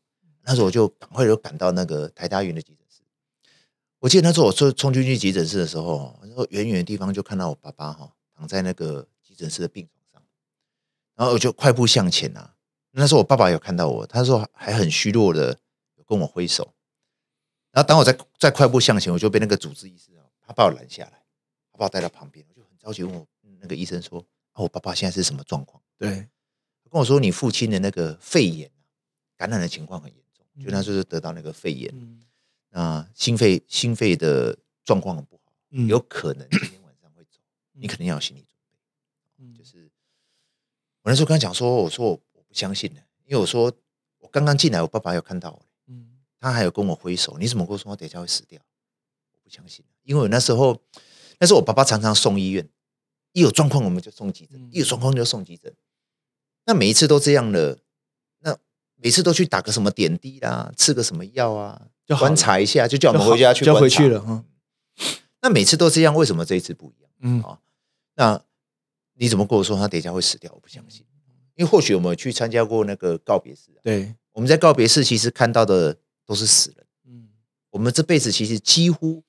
[0.46, 3.02] 那时候我就赶快就赶到那个台大医院的急诊室。
[4.00, 10.24] 我记得那时候我冲冲进去急诊室的时候，然后远远的地方就看到我爸爸哈躺在那个急诊室的病床上，
[11.16, 12.56] 然后我就快步向前啊。
[12.92, 15.58] 那时候我爸爸有看到我，他说还很虚弱的
[16.06, 16.74] 跟我挥手。
[17.72, 21.24] 然后当我在在快步向前，我就被那个主治医师啊，他把我拦下来，
[21.72, 23.26] 他把我带到旁边，我就很着急问我
[23.60, 24.20] 那个医生说
[24.54, 26.28] ：“啊，我爸爸现在是什么状况？”对，
[26.84, 28.70] 他跟我说：“你父亲的那个肺炎
[29.36, 30.23] 感染的情况很严重，
[30.60, 32.24] 就他就是得到那个肺炎，嗯
[32.70, 37.40] 那心肺心肺的状况很不好，嗯有可能今天晚上会走，
[37.74, 38.78] 你肯定要有心理准备。”
[39.40, 39.90] 嗯就是
[41.02, 43.72] 我那时候跟他讲说，我说我我不相信的，因为我说
[44.20, 48.62] 我刚刚进来，我爸爸有看到我，嗯他还有跟我挥手，你怎么跟我说我等一下会死掉？
[49.32, 50.82] 我不相信，因为我那时候
[51.40, 52.68] 那时候我爸爸常常送医院，
[53.32, 55.74] 一有状况我们就送急诊，嗯一有状况就送急诊。
[56.66, 57.84] 那每一次都这样了，那
[59.04, 64.46] 每次都去打个什么点滴啦，吃个什么药啊，就观察一下，就叫我们回家去就回去了嗯。
[65.42, 67.12] 那每次都这样，为什么这一次不一样？
[67.20, 67.42] 嗯。
[67.42, 67.60] 好
[68.16, 68.42] 那
[69.16, 70.50] 你怎么跟我说他等一下会死掉？
[70.54, 71.06] 我不相信，
[71.56, 77.28] 因为或许我们去参加过那个告别式、啊，对，我们在告别式其实看到的都是死人，嗯。
[77.72, 79.22] 我们这辈子其实几乎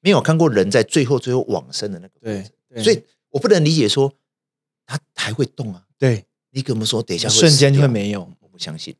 [0.00, 2.84] 没有看过人在最后最后往生的那个过对程，对。
[2.84, 4.12] 所以我不能理解说
[4.86, 5.82] 他还会动啊。
[5.98, 8.96] 对，你跟我们说等一下会瞬间就会没有，我不相信。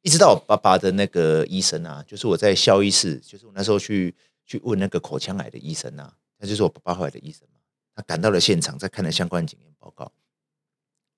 [0.00, 7.58] 一直到我爸爸的那个医生啊，就是我在校医室，就是我那时候去去问那个口腔癌的医生啊，他就是我爸爸后来的医生嘛，
[7.92, 10.12] 他赶到了现场，在看了相关检验报告，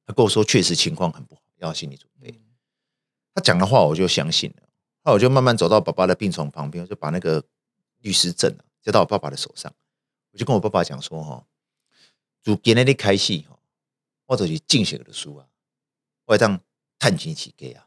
[0.06, 2.34] 他跟我说确实情况很不好，要有心理准备。
[3.34, 4.62] 他讲的话我就相信了，
[5.04, 7.44] 后来我就慢慢走到爸爸的病床旁边，我就把那个
[7.98, 9.70] 律师证啊交到我爸爸的手上，
[10.32, 11.46] 我就跟我爸爸讲说哈，
[12.42, 13.58] 从今天的开始哈，
[14.24, 15.46] 我就是进写的书啊，
[16.24, 16.58] 我会当
[16.98, 17.86] 探亲起给啊。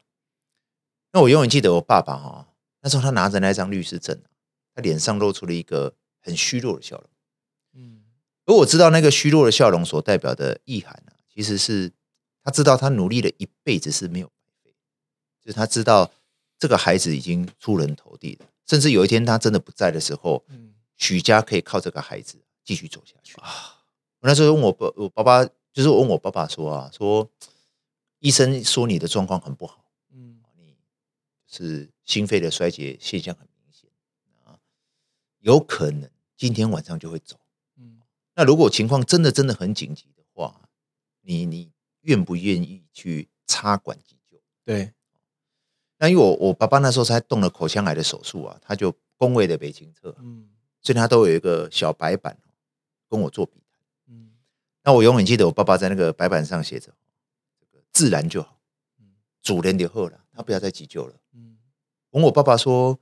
[1.12, 2.48] 那我永远记得我爸爸哈、
[2.80, 4.30] 那时候他拿着那张律师证、啊，
[4.74, 7.10] 他脸上露出了一个很虚弱的笑容。
[7.74, 8.02] 嗯
[8.44, 11.92] 而我知道那个虚弱的笑容所代表的意涵啊，其实是
[12.42, 14.32] 他知道他努力了一辈子是没有白
[14.64, 14.74] 费，
[15.44, 16.10] 就是他知道
[16.58, 23.36] 这个孩子已经出人头地了，甚至有一天他真的不在的时候，嗯许家可以靠这个孩子继续走下去。
[23.40, 23.84] 啊，
[24.20, 27.30] 我那时候问我爸，我爸爸就是我问我爸爸说啊，说
[28.22, 29.84] 医生说你的状况很不好。
[30.12, 30.76] 嗯你
[31.44, 33.90] 是心肺的衰竭现象很明显
[34.44, 34.56] 啊，
[35.40, 37.36] 有可能今天晚上就会走。
[37.76, 38.00] 嗯
[38.34, 40.68] 那如果情况真的真的很紧急的话，
[41.22, 44.40] 你你愿不愿意去插管急救？
[44.64, 44.92] 对，
[45.98, 50.48] 那因为我我爸爸那时候才动了口腔癌的手术啊，他就工位的北京侧，嗯
[50.80, 52.38] 所以他都有一个小白板
[53.08, 53.80] 跟我做笔谈。
[54.06, 54.30] 嗯
[54.84, 56.96] 那我永远记得我爸爸在那个白板上写着：“这个
[57.92, 58.58] 自然就好，
[59.42, 61.58] 主人就好了，他不要再急救了。”嗯，
[62.10, 62.98] 我问我爸爸说：“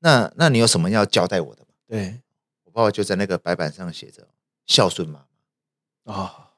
[0.00, 2.20] 那那你有什么要交代我的吗对？”
[2.64, 4.28] 我爸爸就在那个白板上写着
[4.66, 5.26] “孝顺妈
[6.02, 6.50] 妈啊，”。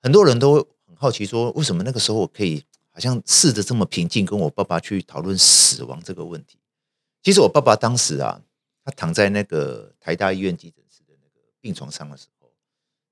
[0.00, 6.58] 很多人都很好奇说，为什么那个时候我可以好像试着这么平静跟我爸爸去讨论死亡这个问题？
[7.22, 8.40] 其实我爸爸当时啊，
[8.84, 12.50] 他躺在那个台大医院急诊室的那个病床上的时候，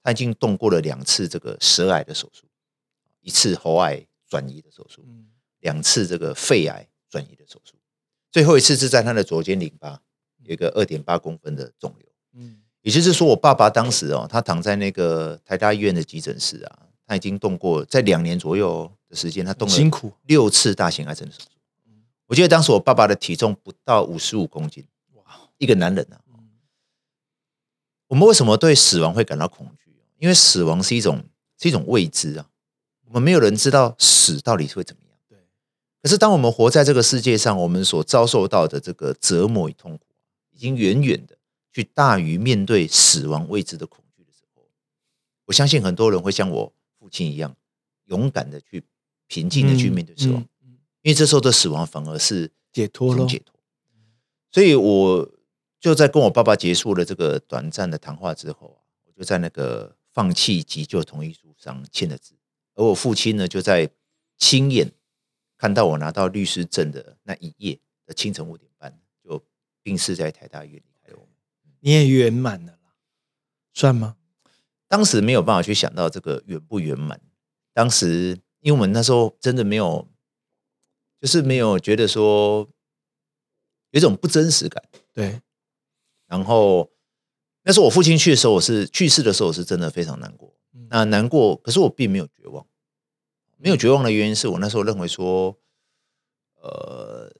[0.02, 2.45] 他已经动过了两次这个舌癌的手术，
[3.26, 5.26] 一次喉癌转移的手术，嗯
[5.58, 7.74] 两次这个肺癌转移的手术，
[8.30, 10.00] 最后一次是在他的左肩淋巴
[10.44, 12.08] 有一个二点八公分的肿瘤。
[12.34, 21.48] 嗯也就是说，我爸爸当时哦，他躺在那个台大医院的急诊室啊，他已经动过在两年左右的时间，他动了辛苦六次大型癌症的手术。
[22.28, 25.24] 我记得当时我爸爸的体重不到五十五公斤，哇，
[25.58, 26.20] 一个男人啊。
[26.28, 26.48] 嗯
[28.06, 29.90] 我们为什么对死亡会感到恐惧？
[30.18, 31.24] 因为死亡是一种
[31.58, 32.48] 是一种未知啊，
[33.08, 35.18] 我们没有人知道死到底是会怎么样。
[35.28, 35.38] 对，
[36.02, 40.04] 可是当我们活在这个世界上，我们所遭受到的这个折磨与痛苦，
[40.50, 41.36] 已经远远的
[41.72, 44.68] 去大于面对死亡未知的恐惧的时候，
[45.46, 47.56] 我相信很多人会像我父亲一样，
[48.06, 48.82] 勇敢的去
[49.26, 50.78] 平静的去面对死亡，嗯嗯。
[51.02, 53.54] 因为这时候的死亡反而是解脱了，解脱。
[54.50, 55.30] 所以我
[55.78, 62.32] 就在跟我爸爸结束了这个短暂的谈话之后啊，我就在那个放弃急救同意书上签了字，
[62.76, 63.90] 而我父亲呢，就在
[64.38, 64.92] 亲眼
[65.56, 69.44] 看到我拿到律师证的那一夜的清晨五点半，就
[69.82, 71.34] 病逝在台大医院离开了我们。
[71.80, 72.94] 你也圆满了啦，
[73.72, 74.16] 算吗？
[74.88, 77.20] 当时没有办法去想到这个圆不圆满。
[77.72, 80.08] 当时因为我们那时候真的没有，
[81.20, 82.68] 就是没有觉得说
[83.90, 84.84] 有一种不真实感。
[85.12, 85.40] 对，
[86.26, 86.90] 然后
[87.62, 90.55] 那时候我父亲去的时候，我是去世的时候，我是真的非常难过。
[90.86, 92.64] 嗯那难过，可是我并没有绝望。
[93.58, 95.56] 没有绝望的原因是我那时候认为说，
[96.60, 97.32] 呃，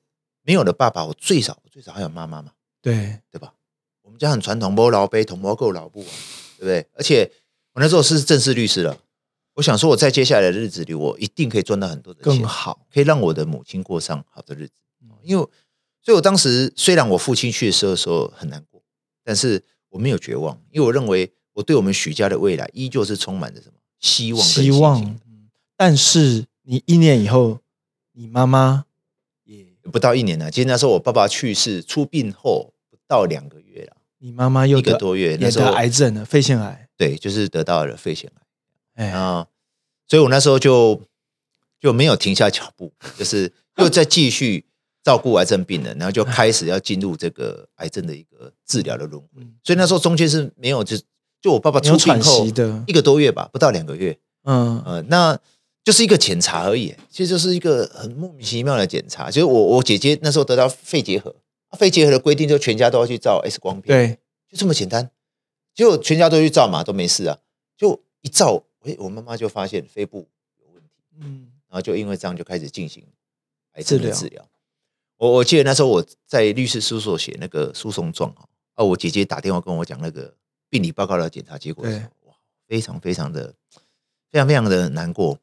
[0.43, 3.55] 没有了爸爸，我最少最少还有妈妈嘛，对，对吧？
[4.03, 6.13] 我们家很传统，摸老杯同摸够老布啊，
[6.57, 6.87] 对不对？
[6.95, 7.31] 而且
[7.75, 8.99] 我那时候是正式律师了，
[9.55, 14.73] 我想说我在接下来的日子里，我一定可以赚到很多的钱，更好，可以让我的母亲过上好的日子。
[15.23, 15.47] 因为
[16.03, 18.81] 所以我当时虽然我父亲去世的时候很难过，
[19.23, 25.03] 但是我没有绝望，因为我认为我对我们许家的未来依旧是充满着什么希望跟希望。
[25.03, 25.21] 嗯
[25.79, 27.61] 但是你一年以后，
[28.13, 28.87] 你妈妈
[29.45, 36.89] 也，不到一年了，其实那时候我爸爸去世出殡后不到两个月了，你妈妈又一个多月，那时候癌症了，肺腺癌。
[36.97, 39.05] 对，就是得到了肺腺癌。
[39.05, 39.47] 哎，啊，
[40.07, 40.99] 所以我那时候就
[41.79, 44.65] 就没有停下脚步，就是又在继续
[45.03, 49.43] 照顾癌症病人，然后就开始要进入这个癌症的一个治疗的轮回。
[49.43, 50.97] 嗯所以那时候中间是没有，就
[51.47, 52.45] 就我爸爸出殡后
[52.89, 55.39] 一个多月吧，不到两个月，嗯，呃，那
[55.85, 59.31] 就是一个检查而已，其实就是一个很莫名其妙的检查。
[59.31, 61.33] 就是我我姐姐那时候得到肺结核，
[61.69, 64.19] 啊肺结核的规定就全家都要去照 X 光片，对，
[64.51, 65.09] 就这么简单。
[65.73, 67.39] 结果全家都去照嘛，都没事啊。
[67.77, 70.27] 就一照，诶，我妈妈就发现肺部
[70.59, 70.91] 有问题，
[71.21, 73.05] 嗯，然后就因为这样就开始进行
[73.75, 74.45] 癌症的治治疗。
[75.19, 78.43] 我我记得那时候我在律师事务所写那个诉讼状啊，
[78.75, 80.35] 啊，我姐姐打电话跟我讲那个
[80.69, 82.35] 病理报告的检查结果的时候，哇，
[82.67, 83.55] 非常非常的
[84.31, 85.39] 非常非常的难过。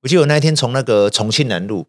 [0.00, 1.86] 我记得我那一天从那个重庆南路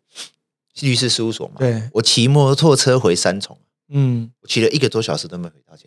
[0.81, 3.57] 律师事务所嘛，对，我骑摩托车回三重，
[3.89, 5.85] 嗯，我骑了一个多小时都没回到家，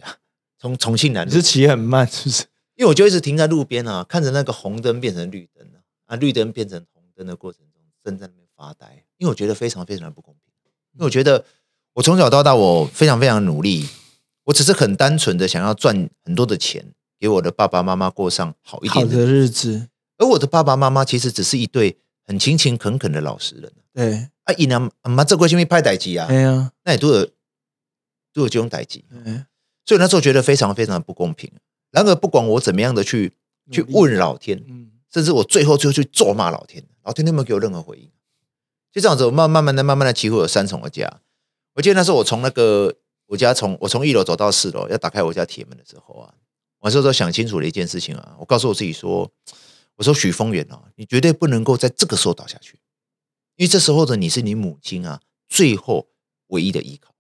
[0.59, 2.45] 从重庆南路你是骑很慢，是不是？
[2.77, 10.41] 因为我就一直停在路边啊，看着那个红灯变成绿灯啊，啊，绿灯变成红灯的过程中，正在那边发呆，因为我觉得非常非常的不公平。
[10.95, 11.45] 因为我觉得
[11.95, 13.89] 我从小到大我非常非常努力，
[14.53, 19.89] 我只是很单纯的想要赚很多的钱，给我的爸爸妈妈过上好一好点的的日子，
[20.19, 21.97] 而我的爸爸妈妈其实只是一对
[22.27, 27.25] 很勤勤恳恳的老实人对，啊，伊呢妈这过去咪派代机啊哎，呀，那也都有
[28.35, 29.47] 都有这种代机，嗯
[29.87, 31.51] 所以那时候觉得非常非常的不公平。
[31.91, 33.33] 然而不管我怎么样的去
[33.71, 38.11] 去问老天，嗯，甚至我最后最后去咒骂老天，老天都没有给我任何回应。
[38.93, 41.21] 就这样子，我慢慢慢的、慢慢的几乎有三重的家。
[41.75, 42.95] 我记得那时候我从那个
[43.33, 46.35] 我家从我从一楼走到四楼，要打开我家铁门的时候啊，
[46.80, 49.33] 我那时候想清楚了一件事情啊，我告诉我自己说，
[49.97, 52.78] 我说许峰源啊，你绝对不能够在这个时候倒下去，
[53.57, 56.09] 因为这时候的你是你母亲啊最后
[56.49, 57.14] 唯一的依靠。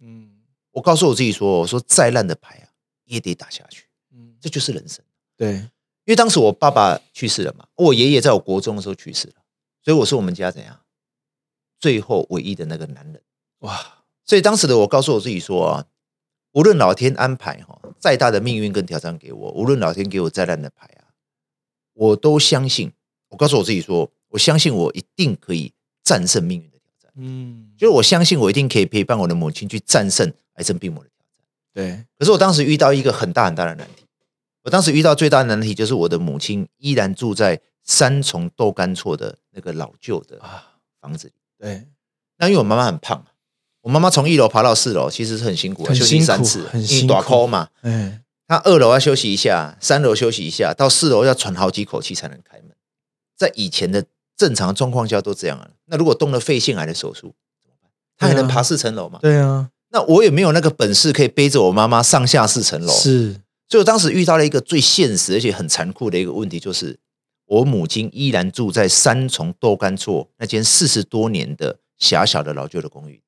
[0.00, 0.32] 嗯
[0.72, 2.68] 我告诉我自己说，我说再烂的牌啊
[3.04, 5.04] 也得打下去，嗯，这就是人生。
[5.36, 5.68] 对，因
[6.06, 9.34] 为当时我爸爸去世了嘛，我爷爷在我国中的时候去世了，
[9.84, 10.80] 所以我是我们家怎样
[11.78, 13.22] 最后唯一的那个男人。
[13.60, 15.86] 哇，所以当时的我告诉我自己说啊，
[16.52, 21.14] 无论老天安排哈再大的命运跟挑战给我，无论老天给我再烂的牌啊，
[21.94, 22.92] 我都相信。
[23.28, 25.72] 我告诉我自己说，我相信我一定可以
[26.02, 31.44] 战胜命运的挑战，嗯，就是我相信我一定可以陪伴我的母亲去战胜癌症病魔的挑战。
[31.72, 34.04] 对，可是我当时遇到一个很大很大的难题，
[34.62, 41.34] 我当时遇到最大的难题就是我的母亲依然住在三重豆干厝的那个老旧的啊，房子里。
[41.58, 41.86] 对，
[42.38, 43.26] 那因为我妈妈很胖嘛，
[43.86, 47.68] 我妈妈从一楼爬到四楼其实是很辛苦的，休息很辛苦三次，很辛苦短扣嘛。
[47.82, 52.72] 嗯，她二楼要休息一下，三楼休息一下，到四楼要喘好几口气才能开门。
[53.36, 54.04] 在以前的
[54.36, 55.70] 正常状况下都这样了。
[55.84, 57.90] 那如果动了肺腺癌的手术怎么办？
[58.18, 59.20] 她还能爬四层楼吗？
[59.22, 62.92] 对啊，那我也没有那个本事可以背着我妈妈上下四层楼。
[62.92, 63.34] 是，
[63.68, 66.98] 所以我当时遇到了一个最现实而且很残酷的一个问题，就是
[67.46, 73.22] 我母亲依然住在三重豆干厝那间四十多年的狭小的老旧的公寓。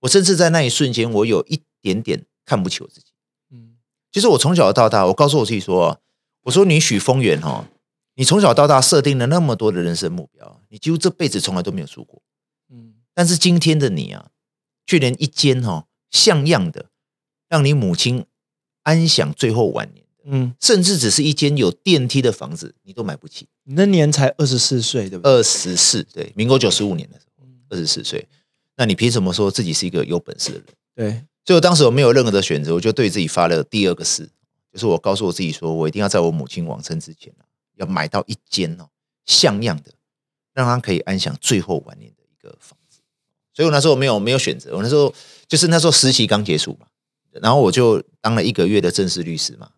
[0.00, 3.06] 我甚至在那一瞬间，我有一点点看不起我自己。
[3.50, 3.76] 嗯，
[4.12, 5.98] 其实我从小到大，我告诉我自己说啊，
[6.42, 7.68] 我说你许峰源哈，
[8.14, 12.22] 你从小到大设定了那么多的人生目标，你几乎这辈子从来都没有输过。
[12.70, 14.30] 嗯，但是今天的你啊，
[14.86, 16.86] 却连一间哈像样的
[17.48, 18.24] 让你母亲
[18.82, 23.48] 安享最后晚年，嗯，甚至只是一间有电梯的房子，你都买不起。
[23.64, 25.32] 你那年才二十四岁，对不对？
[25.32, 28.26] 二十四，对，民国九十五年的时候，嗯二十四岁，
[28.80, 30.66] 那你凭什么说自己是一个有本事的人？
[30.94, 31.10] 对，
[31.44, 34.24] 所以我当时我没有任何的选择，我就对自己发了第二个誓，
[34.72, 37.44] 就是我告诉我自己说，我一定要在我母亲往生之前啊，
[37.76, 38.88] 要买到一间哦
[39.26, 39.92] 像样的，
[40.54, 43.00] 让她可以安享最后晚年的一个房子。
[43.52, 45.14] 所以我那时候没有没有选择，我那时候
[45.46, 46.86] 就是那时候实习刚结束嘛，
[47.32, 49.70] 然后我就当了一个月的正式律师嘛，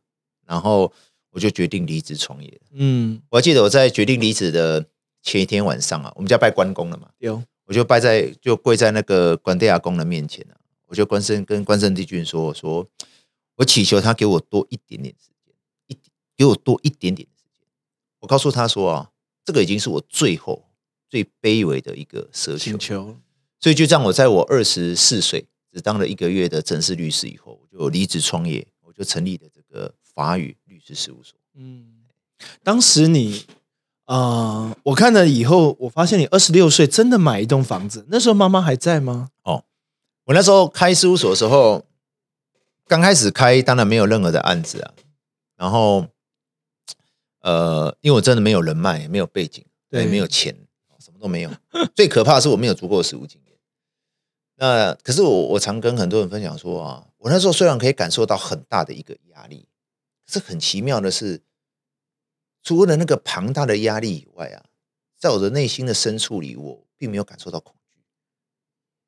[0.46, 0.92] 然后
[1.32, 2.60] 我就决定离职创业。
[2.70, 4.86] 嗯，我还记得我在决定离职的
[5.24, 10.56] 前一天晚上啊，我们家拜关公了嘛，有，我就拜在就跪在那个关帝阿公的面前啊，
[10.86, 12.86] 我就关圣跟关圣帝君说，我说
[13.56, 15.54] 我祈求他给我多一点点时间，
[15.86, 15.96] 一
[16.36, 17.66] 给我多一点点的时间。
[18.20, 19.10] 我告诉他说啊，
[19.44, 20.64] 这个已经是我最后
[21.08, 23.16] 最卑微的一个奢求请，求，
[23.60, 31.38] 所以就这样，我在我二十四岁只当了一个月的正式律师以后，我就离职创业，我就成立了这个法语律师事务所。
[31.54, 32.04] 嗯，
[32.62, 33.44] 当时你，
[34.06, 39.30] 呃，我看了以后，我发现你二十六岁真的买一栋房子，那时候妈妈还在吗？
[39.44, 39.64] 哦
[40.24, 41.84] 我那时候开事务所的时候，
[42.86, 44.94] 刚开始开当然没有任何的案子啊，
[45.56, 46.06] 然后
[47.40, 50.56] 呃，因为我真的没有人脉，没有背景，对也没有钱，
[51.00, 51.50] 什么都没有。
[51.96, 53.56] 最可怕的是我没有足够的实务经验。
[54.56, 59.66] 那可是我我常跟很多人分享说啊，我那时候虽然可以感受到很大的一个压力，
[60.24, 61.42] 可是很奇妙的是，
[62.62, 64.64] 除了那个庞大的压力以外啊，
[65.18, 68.00] 在我的内心的深处里，我并没有感受到恐惧，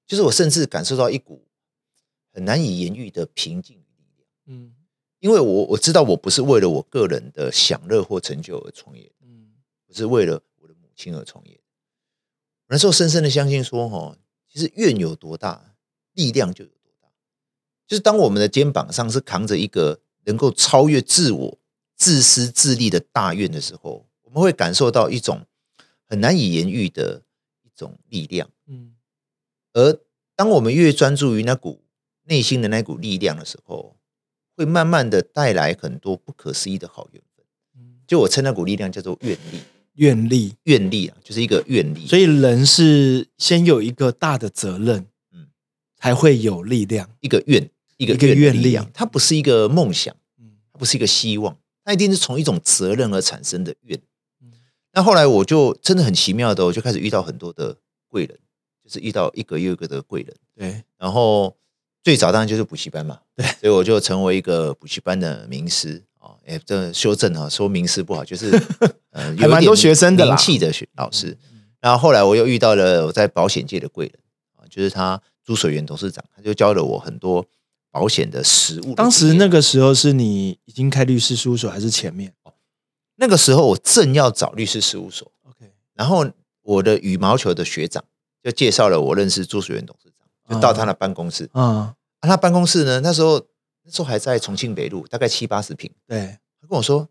[0.06, 1.46] 就是我甚至感受到一股
[2.32, 4.28] 很难以言喻的平静与力量。
[4.46, 4.74] 嗯
[5.20, 9.54] 因为我我知道我不是为了我个人的享乐或成就而创业，嗯
[9.86, 11.58] 我是为了我的母亲而创业。
[12.66, 15.76] 我那时候深深的相信说，哈，其实愿有多大，
[16.12, 17.08] 力量就有多大。
[17.86, 21.58] 就是当我们的肩膀上是扛着一个能够超越自我、
[21.96, 25.46] 自私自利的大愿的时候，我们会感受到一种
[26.08, 27.22] 很难以言喻的
[27.62, 28.48] 一种力量。
[28.66, 28.94] 嗯
[29.72, 29.98] 而
[30.36, 31.82] 当我们越专注于那股
[32.24, 33.96] 内心的那股力量的时候，
[34.56, 37.44] 会慢慢的带来很多不可思议的好缘分。
[37.76, 39.60] 嗯，就我称那股力量叫做愿力，
[39.94, 40.54] 愿力。
[40.64, 42.06] 愿力啊，就是一个愿力。
[42.06, 45.00] 所以人是先有一个大的责任，
[45.32, 45.48] 嗯嗯，
[45.96, 47.10] 才会有力量。
[47.20, 54.00] 一个愿，一个一个愿量，它不是一个梦想，嗯它不是一个希望，它一定是从一种责任而产生的愿
[54.42, 54.52] 嗯。
[54.92, 57.76] 那后来我就真的很奇妙的，我就开始遇到很多的
[58.08, 58.38] 贵人，
[58.82, 60.34] 就是遇到一个又一个的贵人。
[60.56, 61.56] 对，然后
[62.02, 68.50] 最早当然就是补习班嘛，对，所以我就成为一个补习班的名师啊，哎，这修正啊，说名师不好，就是
[69.10, 71.36] 呃，还蛮多学生的啦名气的学老师。
[71.80, 74.14] 然后后来我又遇到了我在保险界的贵人
[74.56, 77.44] 啊，就是他朱水源董事长，他就教了我很多
[77.94, 78.94] 保险的实务的。
[78.96, 82.32] 当时那个时候是你已经开律师事务所，还是前面
[83.14, 86.26] 那个时候我正要找律师事务所，？OK，然后
[86.62, 88.02] 我的羽毛球的学长
[88.42, 91.48] 就介绍了我认识朱水源董事长，就到他的办公室。
[91.54, 93.40] 嗯，啊，他办公室呢，那时候
[93.84, 95.88] 那时候还在重庆北路，大概七八十平。
[96.08, 97.08] 对，他跟我说：“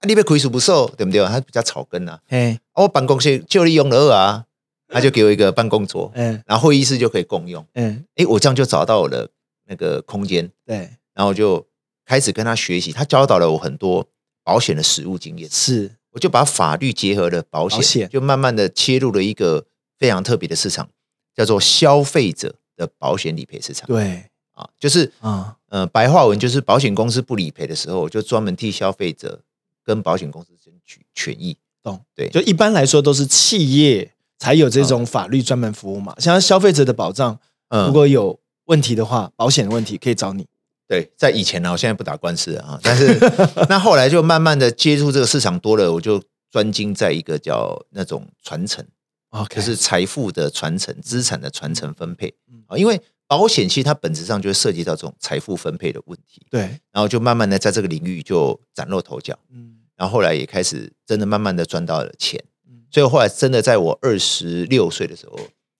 [0.00, 4.46] 啊，你被亏损不受，对不对？”他比较草根啊，嘿，啊，我办公室就利用了啊，
[4.88, 7.64] 他就给我一个办公桌， 嗯然后会议室就可以共用。
[7.74, 9.30] 嗯，哎，我这样就找到我的
[9.66, 11.66] 那个空间，对，然后就
[12.04, 14.06] 开始跟他学习，他教导了我很多
[14.42, 15.48] 保险的实务经验。
[15.50, 19.66] 是，我就把法律结合了保险，保险就慢慢的切入了一个
[19.98, 20.88] 非常特别的市场，
[21.34, 23.86] 叫做消费者的保险理赔市场。
[23.86, 29.42] 对，啊，就是啊，呃，白话文就是保险公司不理赔的时候，我就专门替消费者
[29.82, 31.56] 跟保险公司争取权益。
[31.82, 32.04] 懂。
[32.14, 37.38] 对，就一般来说都是企业才有这种法律专门服务嘛，像消费者的保障，
[37.68, 40.46] 嗯如果有问题的话，保险的问题可以找你。
[40.86, 43.18] 对，在以前呢，我现在不打官司了啊，但是
[43.68, 48.84] 那后来就慢慢的接触这个市场多了，我就专精在一个叫那种传承
[49.30, 52.34] ，OK，就是财富的传承、资产的传承分配。
[52.52, 56.60] 嗯啊，因为保险其实它本质上就会涉及到这种财富分配的问题，对，
[56.92, 59.78] 然后就慢慢的在这个领域就崭露头角，嗯。
[59.96, 62.42] 然后后来也开始真的慢慢的赚到了钱。
[62.68, 62.84] 嗯。
[62.90, 65.38] 所以后来真的在我二十六岁的时候，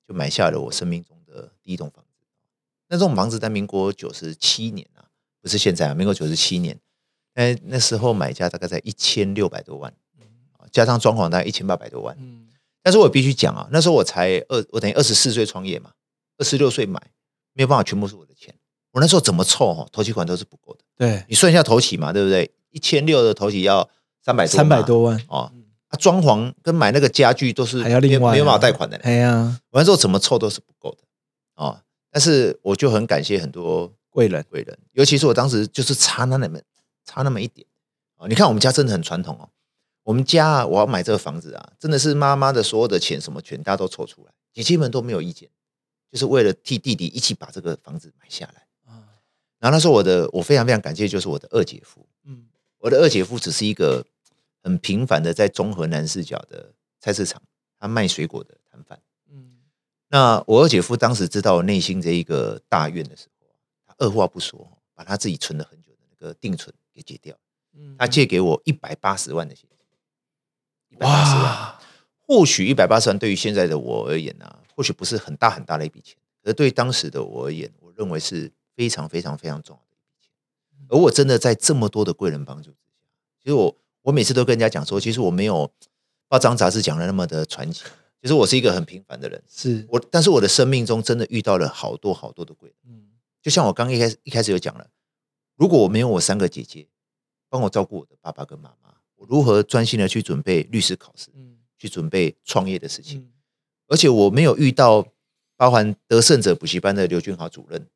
[0.09, 2.04] 就买下了我生命中的第一栋房子。
[2.95, 5.03] 那这种房子在民国九十七年啊，
[5.43, 6.79] 不是现在啊，民国九十七年，
[7.35, 9.93] 那那时候买价大概在一千六百多万，
[10.53, 12.17] 啊加上装潢大概一千八百多万。
[12.21, 12.47] 嗯，
[12.85, 15.91] 但是我必须讲啊，那时候我才二，我等于二十四岁创业嘛，
[16.39, 17.03] 二十六岁买，
[17.53, 18.55] 没有办法全部是我的钱。
[18.93, 20.85] 我那时候怎么凑哦，头期款都是不够的。
[20.97, 22.49] 对，你算一下头期嘛，对不对？
[22.71, 23.91] 一千六的头期要
[24.23, 25.51] 三百多嘛，三百多万，哦，
[25.89, 28.97] 啊，装潢跟买那个家具都是还要另外啊没有办法贷款的。
[28.99, 30.99] 哎呀，完了之后怎么凑都是不够的
[31.57, 31.81] 哦。
[32.15, 36.61] 但是我就很感谢很多贵人，贵人，尤其是我当时就是差那么
[37.05, 37.67] 差那么一点
[38.15, 38.29] 啊。
[38.29, 39.51] 你看我们家真的很传统哦，
[40.05, 45.51] 我们家啊，我要买这个房子啊，真的是妈妈的所有的钱什么全大家都凑出来，姐姐们都没有意见，
[46.13, 48.69] 就是为了替弟弟一起把这个房子买下来。
[48.87, 49.19] 啊，
[49.59, 52.47] 然后那时候我的我非常非常感谢，就是我的二姐夫，嗯
[52.79, 54.07] 我的二姐夫只是一个
[54.63, 57.43] 很平凡的在中和南视角的菜市场，
[57.77, 58.97] 他卖水果的摊贩。
[60.15, 63.49] 嗯那我二姐夫当时知道我内心这一个大愿的时候，
[63.85, 67.37] 他二话不说，把他自己存了很久的那个定存给解掉，
[67.73, 67.97] 嗯。
[67.99, 69.77] 他借给我一百八十万的现金，
[70.91, 71.85] 一百八十
[72.29, 80.31] 或许一百八十万对于现在的我而言啊，或许不是很大很大的一笔钱，可是对于当时的我而言，我认为是非常非常非常重要的一笔钱。
[80.91, 83.03] 而我真的在这么多的贵人帮助之下，
[83.43, 85.69] 其实我我每次都跟人家讲说，其实我没有
[86.29, 87.83] 报章杂志讲的那么的传奇，
[88.25, 89.43] 其实我是一个很平凡的人。
[89.47, 93.11] 是，我但是我的生命中真的遇到了好多好多的贵人，嗯
[93.43, 94.89] 就像我刚一开始一开始有讲了，
[95.57, 96.89] 如果我没有我三个姐姐
[97.51, 103.21] 帮我照顾我的爸爸跟妈妈，我如何专心的去准备律师考试，嗯去准备创业的事情？
[103.21, 103.31] 嗯
[103.89, 105.07] 而且我没有遇到
[105.55, 107.87] 包含得胜者补习班的刘俊豪主任，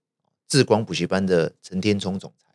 [0.47, 2.51] 智光补习班的陈天聪总裁，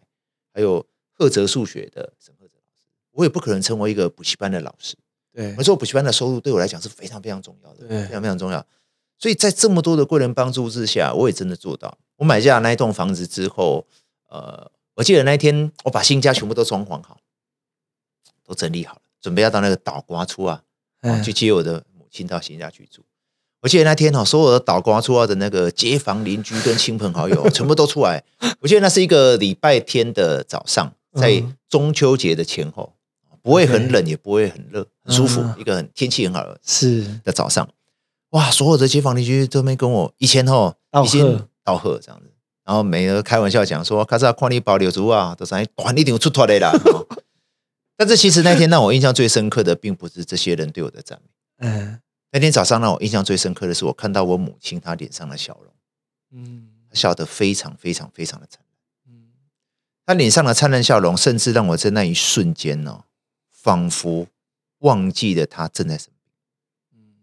[0.54, 4.96] 还有赫哲数学的沈赫哲老师，我也不可能成为一个补习班的老师。
[5.34, 8.66] 对我，说补习班的收入对我来讲是非常非常重要的，非常非常重要。
[9.18, 11.98] 所以在这么多的贵人帮助之下，我也真的做到。
[12.18, 13.86] 我买下那一栋房子之后，
[14.30, 17.18] 呃，我记得那一天我把新家全部都装潢好，
[18.46, 20.62] 都整理好了，准备要到那个岛瓜出啊，
[21.24, 23.04] 去接我的母亲到新家去住。
[23.62, 28.22] 我记得那天哦，所有的岛瓜处的那个街坊邻居跟亲朋好友全部都出来。
[28.60, 32.94] 我记得那是一个礼拜天的早上，在嗯中秋节的前后，
[33.44, 35.56] 不会很冷，也不会很热，很舒服，嗯。
[35.60, 37.20] 一个很天气很好的是。
[37.24, 37.70] 的早上。
[38.30, 42.32] 哇，所有的街坊邻居都没跟我以前哦，道已经贺道贺这样子，
[42.66, 46.72] 然后每个开玩笑讲说，卡萨看你保留住啊，都是短一点出脱的啦。
[46.92, 47.06] 哦
[47.96, 51.30] 但是其实那天让我印象最深刻的，并不是这些人对我的赞美。
[51.68, 52.00] 嗯。
[52.32, 55.72] 那天早上让我印象最深刻的是，我看到我母亲她脸上的笑容，
[56.32, 56.70] 嗯。
[56.90, 59.16] 她笑得非常非常非常的灿烂。
[59.16, 59.30] 嗯。
[60.08, 63.04] 她脸上的灿烂笑容，甚至让我在那一瞬间哦，
[63.64, 64.28] 仿佛
[64.80, 66.32] 忘记了他正在生病。
[66.94, 67.16] 嗯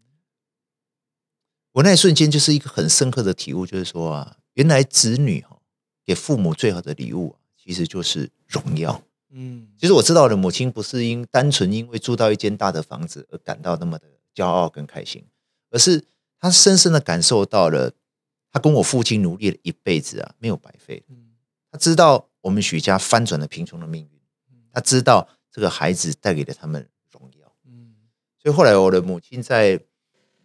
[1.72, 5.60] 我那一瞬间就是一个很深刻的体悟，就是说啊，原来子女哈、
[6.02, 9.02] 给父母最好的礼物、啊，其实就是荣耀。
[9.32, 15.22] 嗯其实我知道我的母亲不是因单纯因为住到一间大的房子而感到那么的骄傲跟开心，
[15.70, 16.02] 而是
[16.40, 17.92] 她深深的感受到了，
[18.50, 21.04] 她跟我父亲努力了一辈子啊，没有白费。
[21.10, 21.36] 嗯
[21.70, 24.20] 她知道我们许家翻转了贫穷的命运，
[24.72, 27.52] 她知道这个孩子带给了他们荣耀。
[27.66, 27.94] 嗯
[28.38, 29.80] 所以后来我的母亲在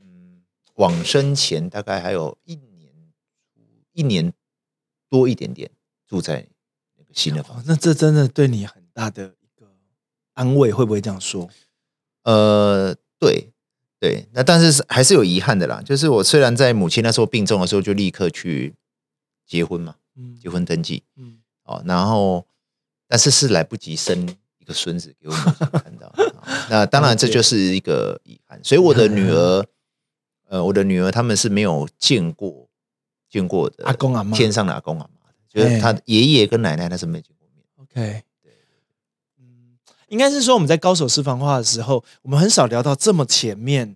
[0.01, 0.43] 嗯
[0.76, 2.93] 往生前大概还有一年
[3.93, 4.34] 一年
[5.10, 5.72] 多一点点
[6.06, 6.47] 住在
[6.97, 9.72] 那个新的房子。，哦那这真的对你很大的一个
[10.34, 11.49] 安慰，会不会这样说？
[12.24, 13.53] 呃，对
[13.99, 15.82] 对，那但是还是有遗憾的啦。
[15.82, 18.76] 就是我虽然在母亲那时候病重的时候就立刻去
[19.45, 22.45] 结婚嘛，嗯结婚登记嗯哦，然后
[23.08, 24.36] 但是是来不及生
[24.66, 26.07] 一个孙子给我母亲看到。
[26.07, 26.32] 哦
[26.70, 28.59] 那当然这就是一个遗憾。
[28.63, 29.63] 所以我的女儿，
[30.47, 32.68] 呃，我的女儿他们是没有见过
[33.30, 37.63] 见过的阿公阿妈天上的阿公阿妈，就是他爷爷跟奶奶那是没有见过面。
[37.78, 38.51] OK，对
[39.39, 43.95] 嗯，应该是说我们在高手私房话的时候，我们很少聊到这么前面，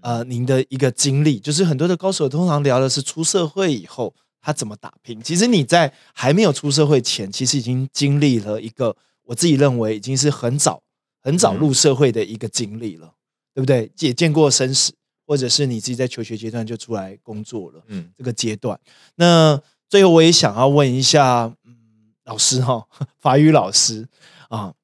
[0.00, 5.20] 呃，您的一个经历，就是很多的高手通常聊的是出社会以后他怎么打拼。
[5.22, 8.96] 其实你在还没有出社会前，其实已经经历了一个
[9.30, 10.82] 我自己认为已经是很早
[11.22, 13.14] 很早入社会的一个经历了，
[13.54, 13.88] 对不对？
[14.00, 14.92] 也见过生死，
[15.24, 17.80] 或者是你自己在求学阶段就出来工作了。
[17.86, 18.80] 嗯，这个阶段。
[19.14, 21.76] 那最后我也想要问一下，嗯，
[22.24, 22.88] 老师哈、
[23.20, 24.08] 法语老师
[24.48, 24.74] 啊，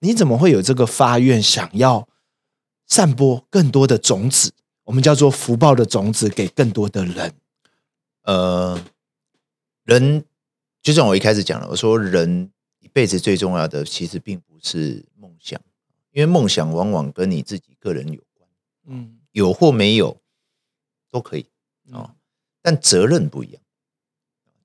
[0.00, 2.06] 你怎么会有这个发愿，想要
[2.86, 4.52] 散播更多的种子，
[4.84, 7.32] 我们叫做福报的种子给更多的人？
[8.24, 8.78] 呃，
[9.84, 10.26] 人
[10.82, 12.57] 就像我一开始讲了，我说人一
[12.98, 15.60] 辈子最重要的其实并不是梦想，
[16.10, 18.50] 因为梦想往往跟你自己个人有关，
[18.86, 20.20] 嗯，有或没有
[21.08, 21.46] 都可以。
[22.60, 23.62] 但责任不一样，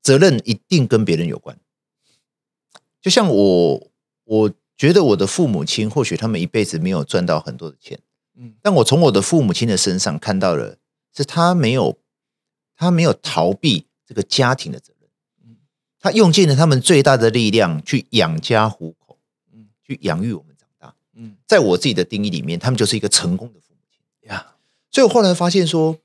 [0.01, 1.55] 责任一定跟别人有关。
[2.99, 3.91] 就像我，
[4.23, 7.99] 我觉得我的父母亲或许他们一辈子没有赚到很多的钱，
[8.34, 8.55] 嗯。
[8.63, 10.79] 但我从我的父母亲的身上看到了，
[11.15, 11.99] 是他没有，
[12.75, 14.93] 他没有逃避这个家庭的责任。
[14.93, 14.93] 嗯，
[16.04, 19.18] 他用尽了他们最大的力量去养家糊口，
[19.54, 19.70] 嗯。
[19.82, 20.93] 去养育我们长大。
[21.14, 21.38] 嗯。
[21.47, 24.30] 在我自己的定义里面，他们就是一个成功的父母亲。
[24.30, 24.58] 呀，
[24.91, 25.97] 所以我后来发现说，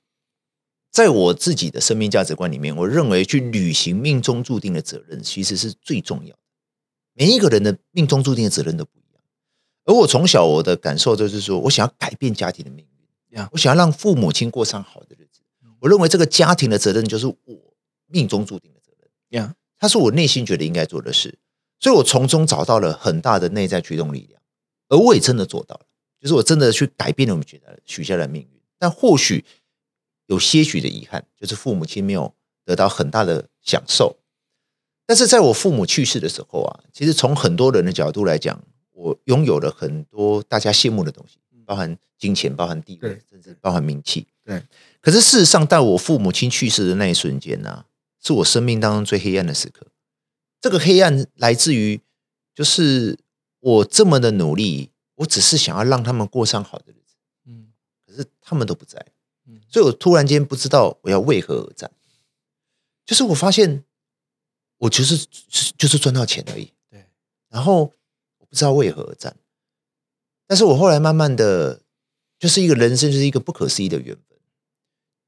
[0.93, 6.39] 在我自己的生命价值观里面，我认为去履行命中注定的责任，其实是最重要的。
[7.15, 9.23] 每一个人的命中注定的责任都不一样，
[9.85, 13.37] 而我从小我的感受就是说，我想要改变家庭的命运。
[13.37, 15.41] 呀，我想要让父母亲过上好的日子。
[15.81, 17.37] 我认为这个家庭的责任就是我
[18.07, 21.39] 命中注定的责任，呀，它是我内心觉得应该做的事，
[21.79, 24.41] 所以我从中找到了很大的内在驱动力量，
[24.89, 25.87] 而我也真的做到了，
[26.21, 28.61] 就是我真的去改变了我们许下的许下的命运。
[28.79, 29.45] 但或许
[30.27, 34.17] 有些许的遗憾，就是父母亲没有得到很大的享受。
[35.07, 38.63] 但是在我父母去世的时候啊，其实从很多人的角度来讲，
[38.93, 44.27] 我拥有了很多大家羡慕的东西，包含金钱，包含地位，甚至包含名气。
[44.45, 44.63] 对，
[45.01, 47.85] 可是事实上，在我父母亲去世的那一瞬间呢、
[48.21, 49.87] 是我生命当中最黑暗的时刻。
[50.61, 52.01] 这个黑暗来自于，
[52.55, 53.19] 就是
[53.61, 57.15] 我这么的努力，我只是想要让他们过上好的日子，
[57.47, 57.73] 嗯
[58.07, 59.05] 可是他们都不在，
[59.47, 61.91] 嗯所以我突然间不知道我要为何而战。
[63.07, 63.85] 就是我发现，
[64.79, 65.27] 我就是
[65.79, 67.07] 就是赚到钱而已，对，
[67.49, 67.95] 然后
[68.39, 69.35] 我不知道为何而战。
[70.47, 71.81] 但是我后来慢慢的，
[72.39, 74.28] 就是一个人生，就是一个不可思议的缘分。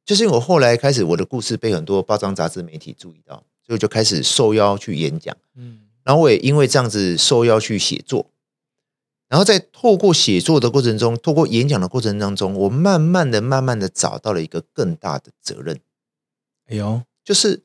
[0.05, 5.87] 就是因为我后来开始我的故事被很多报章杂志媒体注意到，所以就开始受邀去演讲，嗯。
[6.03, 8.31] 然后我也因为这样子受邀去写作，
[9.29, 15.79] 然后在透过写作的过程中，透过演讲的过程当中，我慢慢的、慢慢的找到了一个更大的责任，
[16.67, 17.63] 哎呦，就是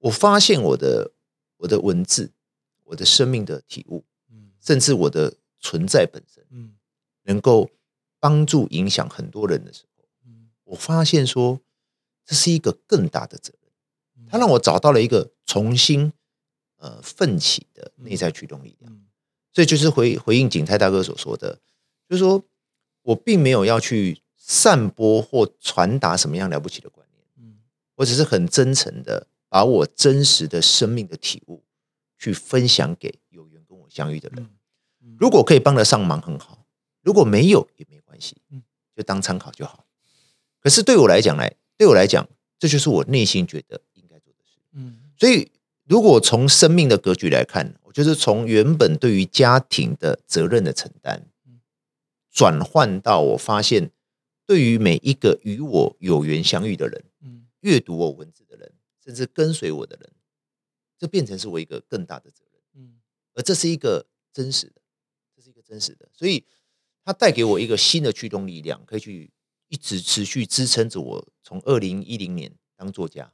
[0.00, 1.12] 我发现我的
[1.58, 2.32] 我的文字、
[2.84, 4.50] 我的生命的体悟，嗯。
[4.60, 6.74] 甚至我的存在本身，嗯。
[7.22, 7.70] 能够
[8.20, 10.48] 帮助影响很多人的时候，嗯。
[10.64, 11.60] 我发现说
[12.26, 13.70] 这是一个更大的责任。
[14.18, 16.12] 嗯它让我找到了一个重新
[16.76, 18.92] 呃奋起的内在驱动力量。
[18.92, 19.06] 嗯
[19.52, 21.58] 所以就是回回应景泰大哥所说的，
[22.06, 22.44] 就是说
[23.00, 27.58] 我并没有要去散播或传达什么样了不起的观念，嗯
[27.94, 31.64] 我只是很真诚的把我真实的生命的体悟
[32.18, 34.42] 去分享给有缘跟我相遇的人。
[35.00, 36.66] 嗯如果可以帮得上忙，很好；
[37.00, 38.62] 如果没有也没关系嗯，
[38.94, 39.86] 就当参考就好。
[40.60, 44.58] 可是对我来讲来，对我来讲，这就是我内心觉得应该做的事。
[44.72, 45.50] 嗯所以，
[45.84, 51.60] 如果从生命的格局来看，我就是从原本对于家庭的责任的承担嗯，
[52.30, 53.90] 转换到我发现，
[54.46, 58.72] 对于每一个与我有缘相遇的人，嗯阅读我文字的人，
[59.04, 60.12] 甚至跟随我的人，
[60.98, 62.62] 这变成是我一个更大的责任。
[62.74, 63.00] 嗯
[63.34, 64.80] 而这是一个真实的，
[65.34, 66.44] 这是一个真实的，所以
[67.04, 69.30] 它带给我一个新的驱动力量，可以去
[69.76, 73.30] 一直持续支撑着我从二零一零年当作家，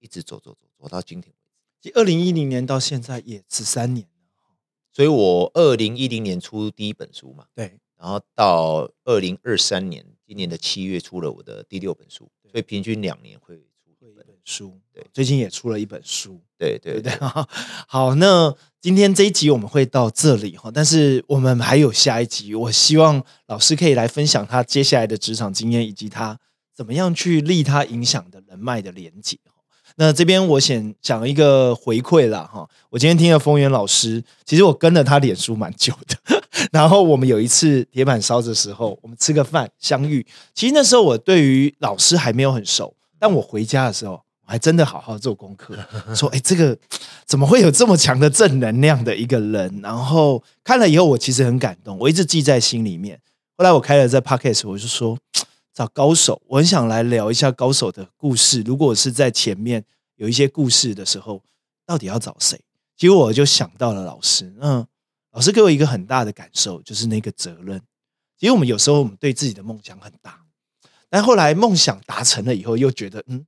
[0.00, 1.32] 一直走走走走到今天
[1.94, 4.56] 二零一零年到现在也十三年了，
[4.92, 13.56] 所以我二零一零年出第一本书嘛，对，然后到二零二三年今年的七月出了我的第六本书，所以平均两年会
[13.96, 14.26] 出一本。
[14.48, 17.44] 书，对最近也出了一本书，对对对不对对，？
[17.86, 26.38] 好，那今天这一集我们会到这里哈，但是我们还有下一集，我希望老师可以来分享他接下来的职场经验，以及他
[26.74, 29.36] 怎么样去利他影响的人脉的连接。
[29.96, 36.40] 那这边我想讲一个回馈啦哈，我今天听了丰源老师，其实我跟了他脸书蛮久的，
[36.70, 40.24] 然后我们有一次铁板烧的时候，我们吃个饭相遇，
[40.54, 45.76] 其实那时候我对于老师还没有很熟，但我回家的时候，还真的好好做功课，
[46.16, 46.76] 说，哎，这个
[47.26, 49.80] 怎么会有这么强的正能量的一个人？
[49.82, 53.20] 然后看了以后，我其实很感动，我一直记在心里面。
[53.58, 55.18] 后来我开了这 podcast，我就说
[55.74, 58.62] 找高手，我很想来聊一下高手的故事。
[58.62, 59.84] 如果是在前面
[60.16, 61.42] 有一些故事的时候，
[61.84, 62.58] 到底要找谁？
[62.96, 64.86] 结果我就想到了老师，嗯，
[65.32, 67.80] 老师给我一个很大的感受，就是那个责任。
[68.38, 70.40] 其实我们有时候我们对自己的梦想很大，
[71.10, 73.44] 但后来梦想达成了以后，又觉得嗯，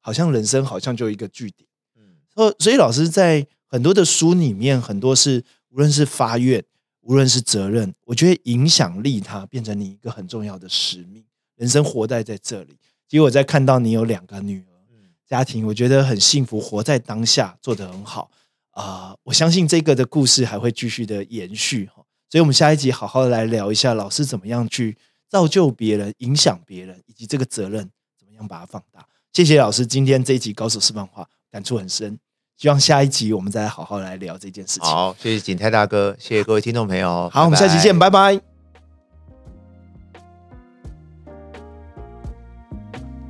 [0.00, 1.68] 好像人生好像就一个据点。
[1.96, 6.64] 嗯所所以老师在很多的书里面，很多是无论是发愿，
[7.02, 11.24] 无论是责任，我觉得影响力它变成你一个很重要的使命。
[11.56, 12.76] 人生活在在这里，
[13.06, 18.30] 结果我在看到你有两个女儿，嗯家庭，我觉得很幸福，活在当下，做得很好
[18.70, 22.02] 啊、我相信这个的故事还会继续的延续哈。
[22.30, 24.96] 所以，我们下一集好好的来聊一下老师怎么样去
[25.28, 29.06] 造就别人、影响别人，以及这个责任怎么样把它放大。
[29.32, 32.18] 谢谢老师今天这一集高手示范化，感触很深。
[32.56, 34.82] 希望下一集我们再好好来聊这件事情。
[34.82, 37.30] 好，谢谢景泰大哥，谢谢各位听众朋友。
[37.32, 38.40] 好，我们下期见，拜拜拜。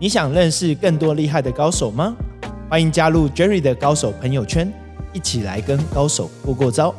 [0.01, 2.16] 你想认识更多厉害的高手吗？
[2.70, 4.72] 欢迎加入 Jerry 的高手朋友圈，
[5.12, 6.94] 一起来跟高手过过招。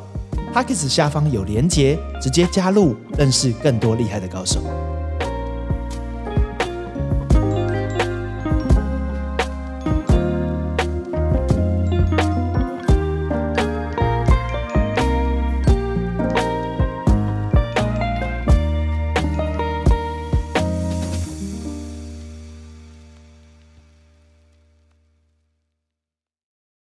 [0.53, 4.61] p a c k e s 下方有连结，直接加入，认识更多厉害的高手。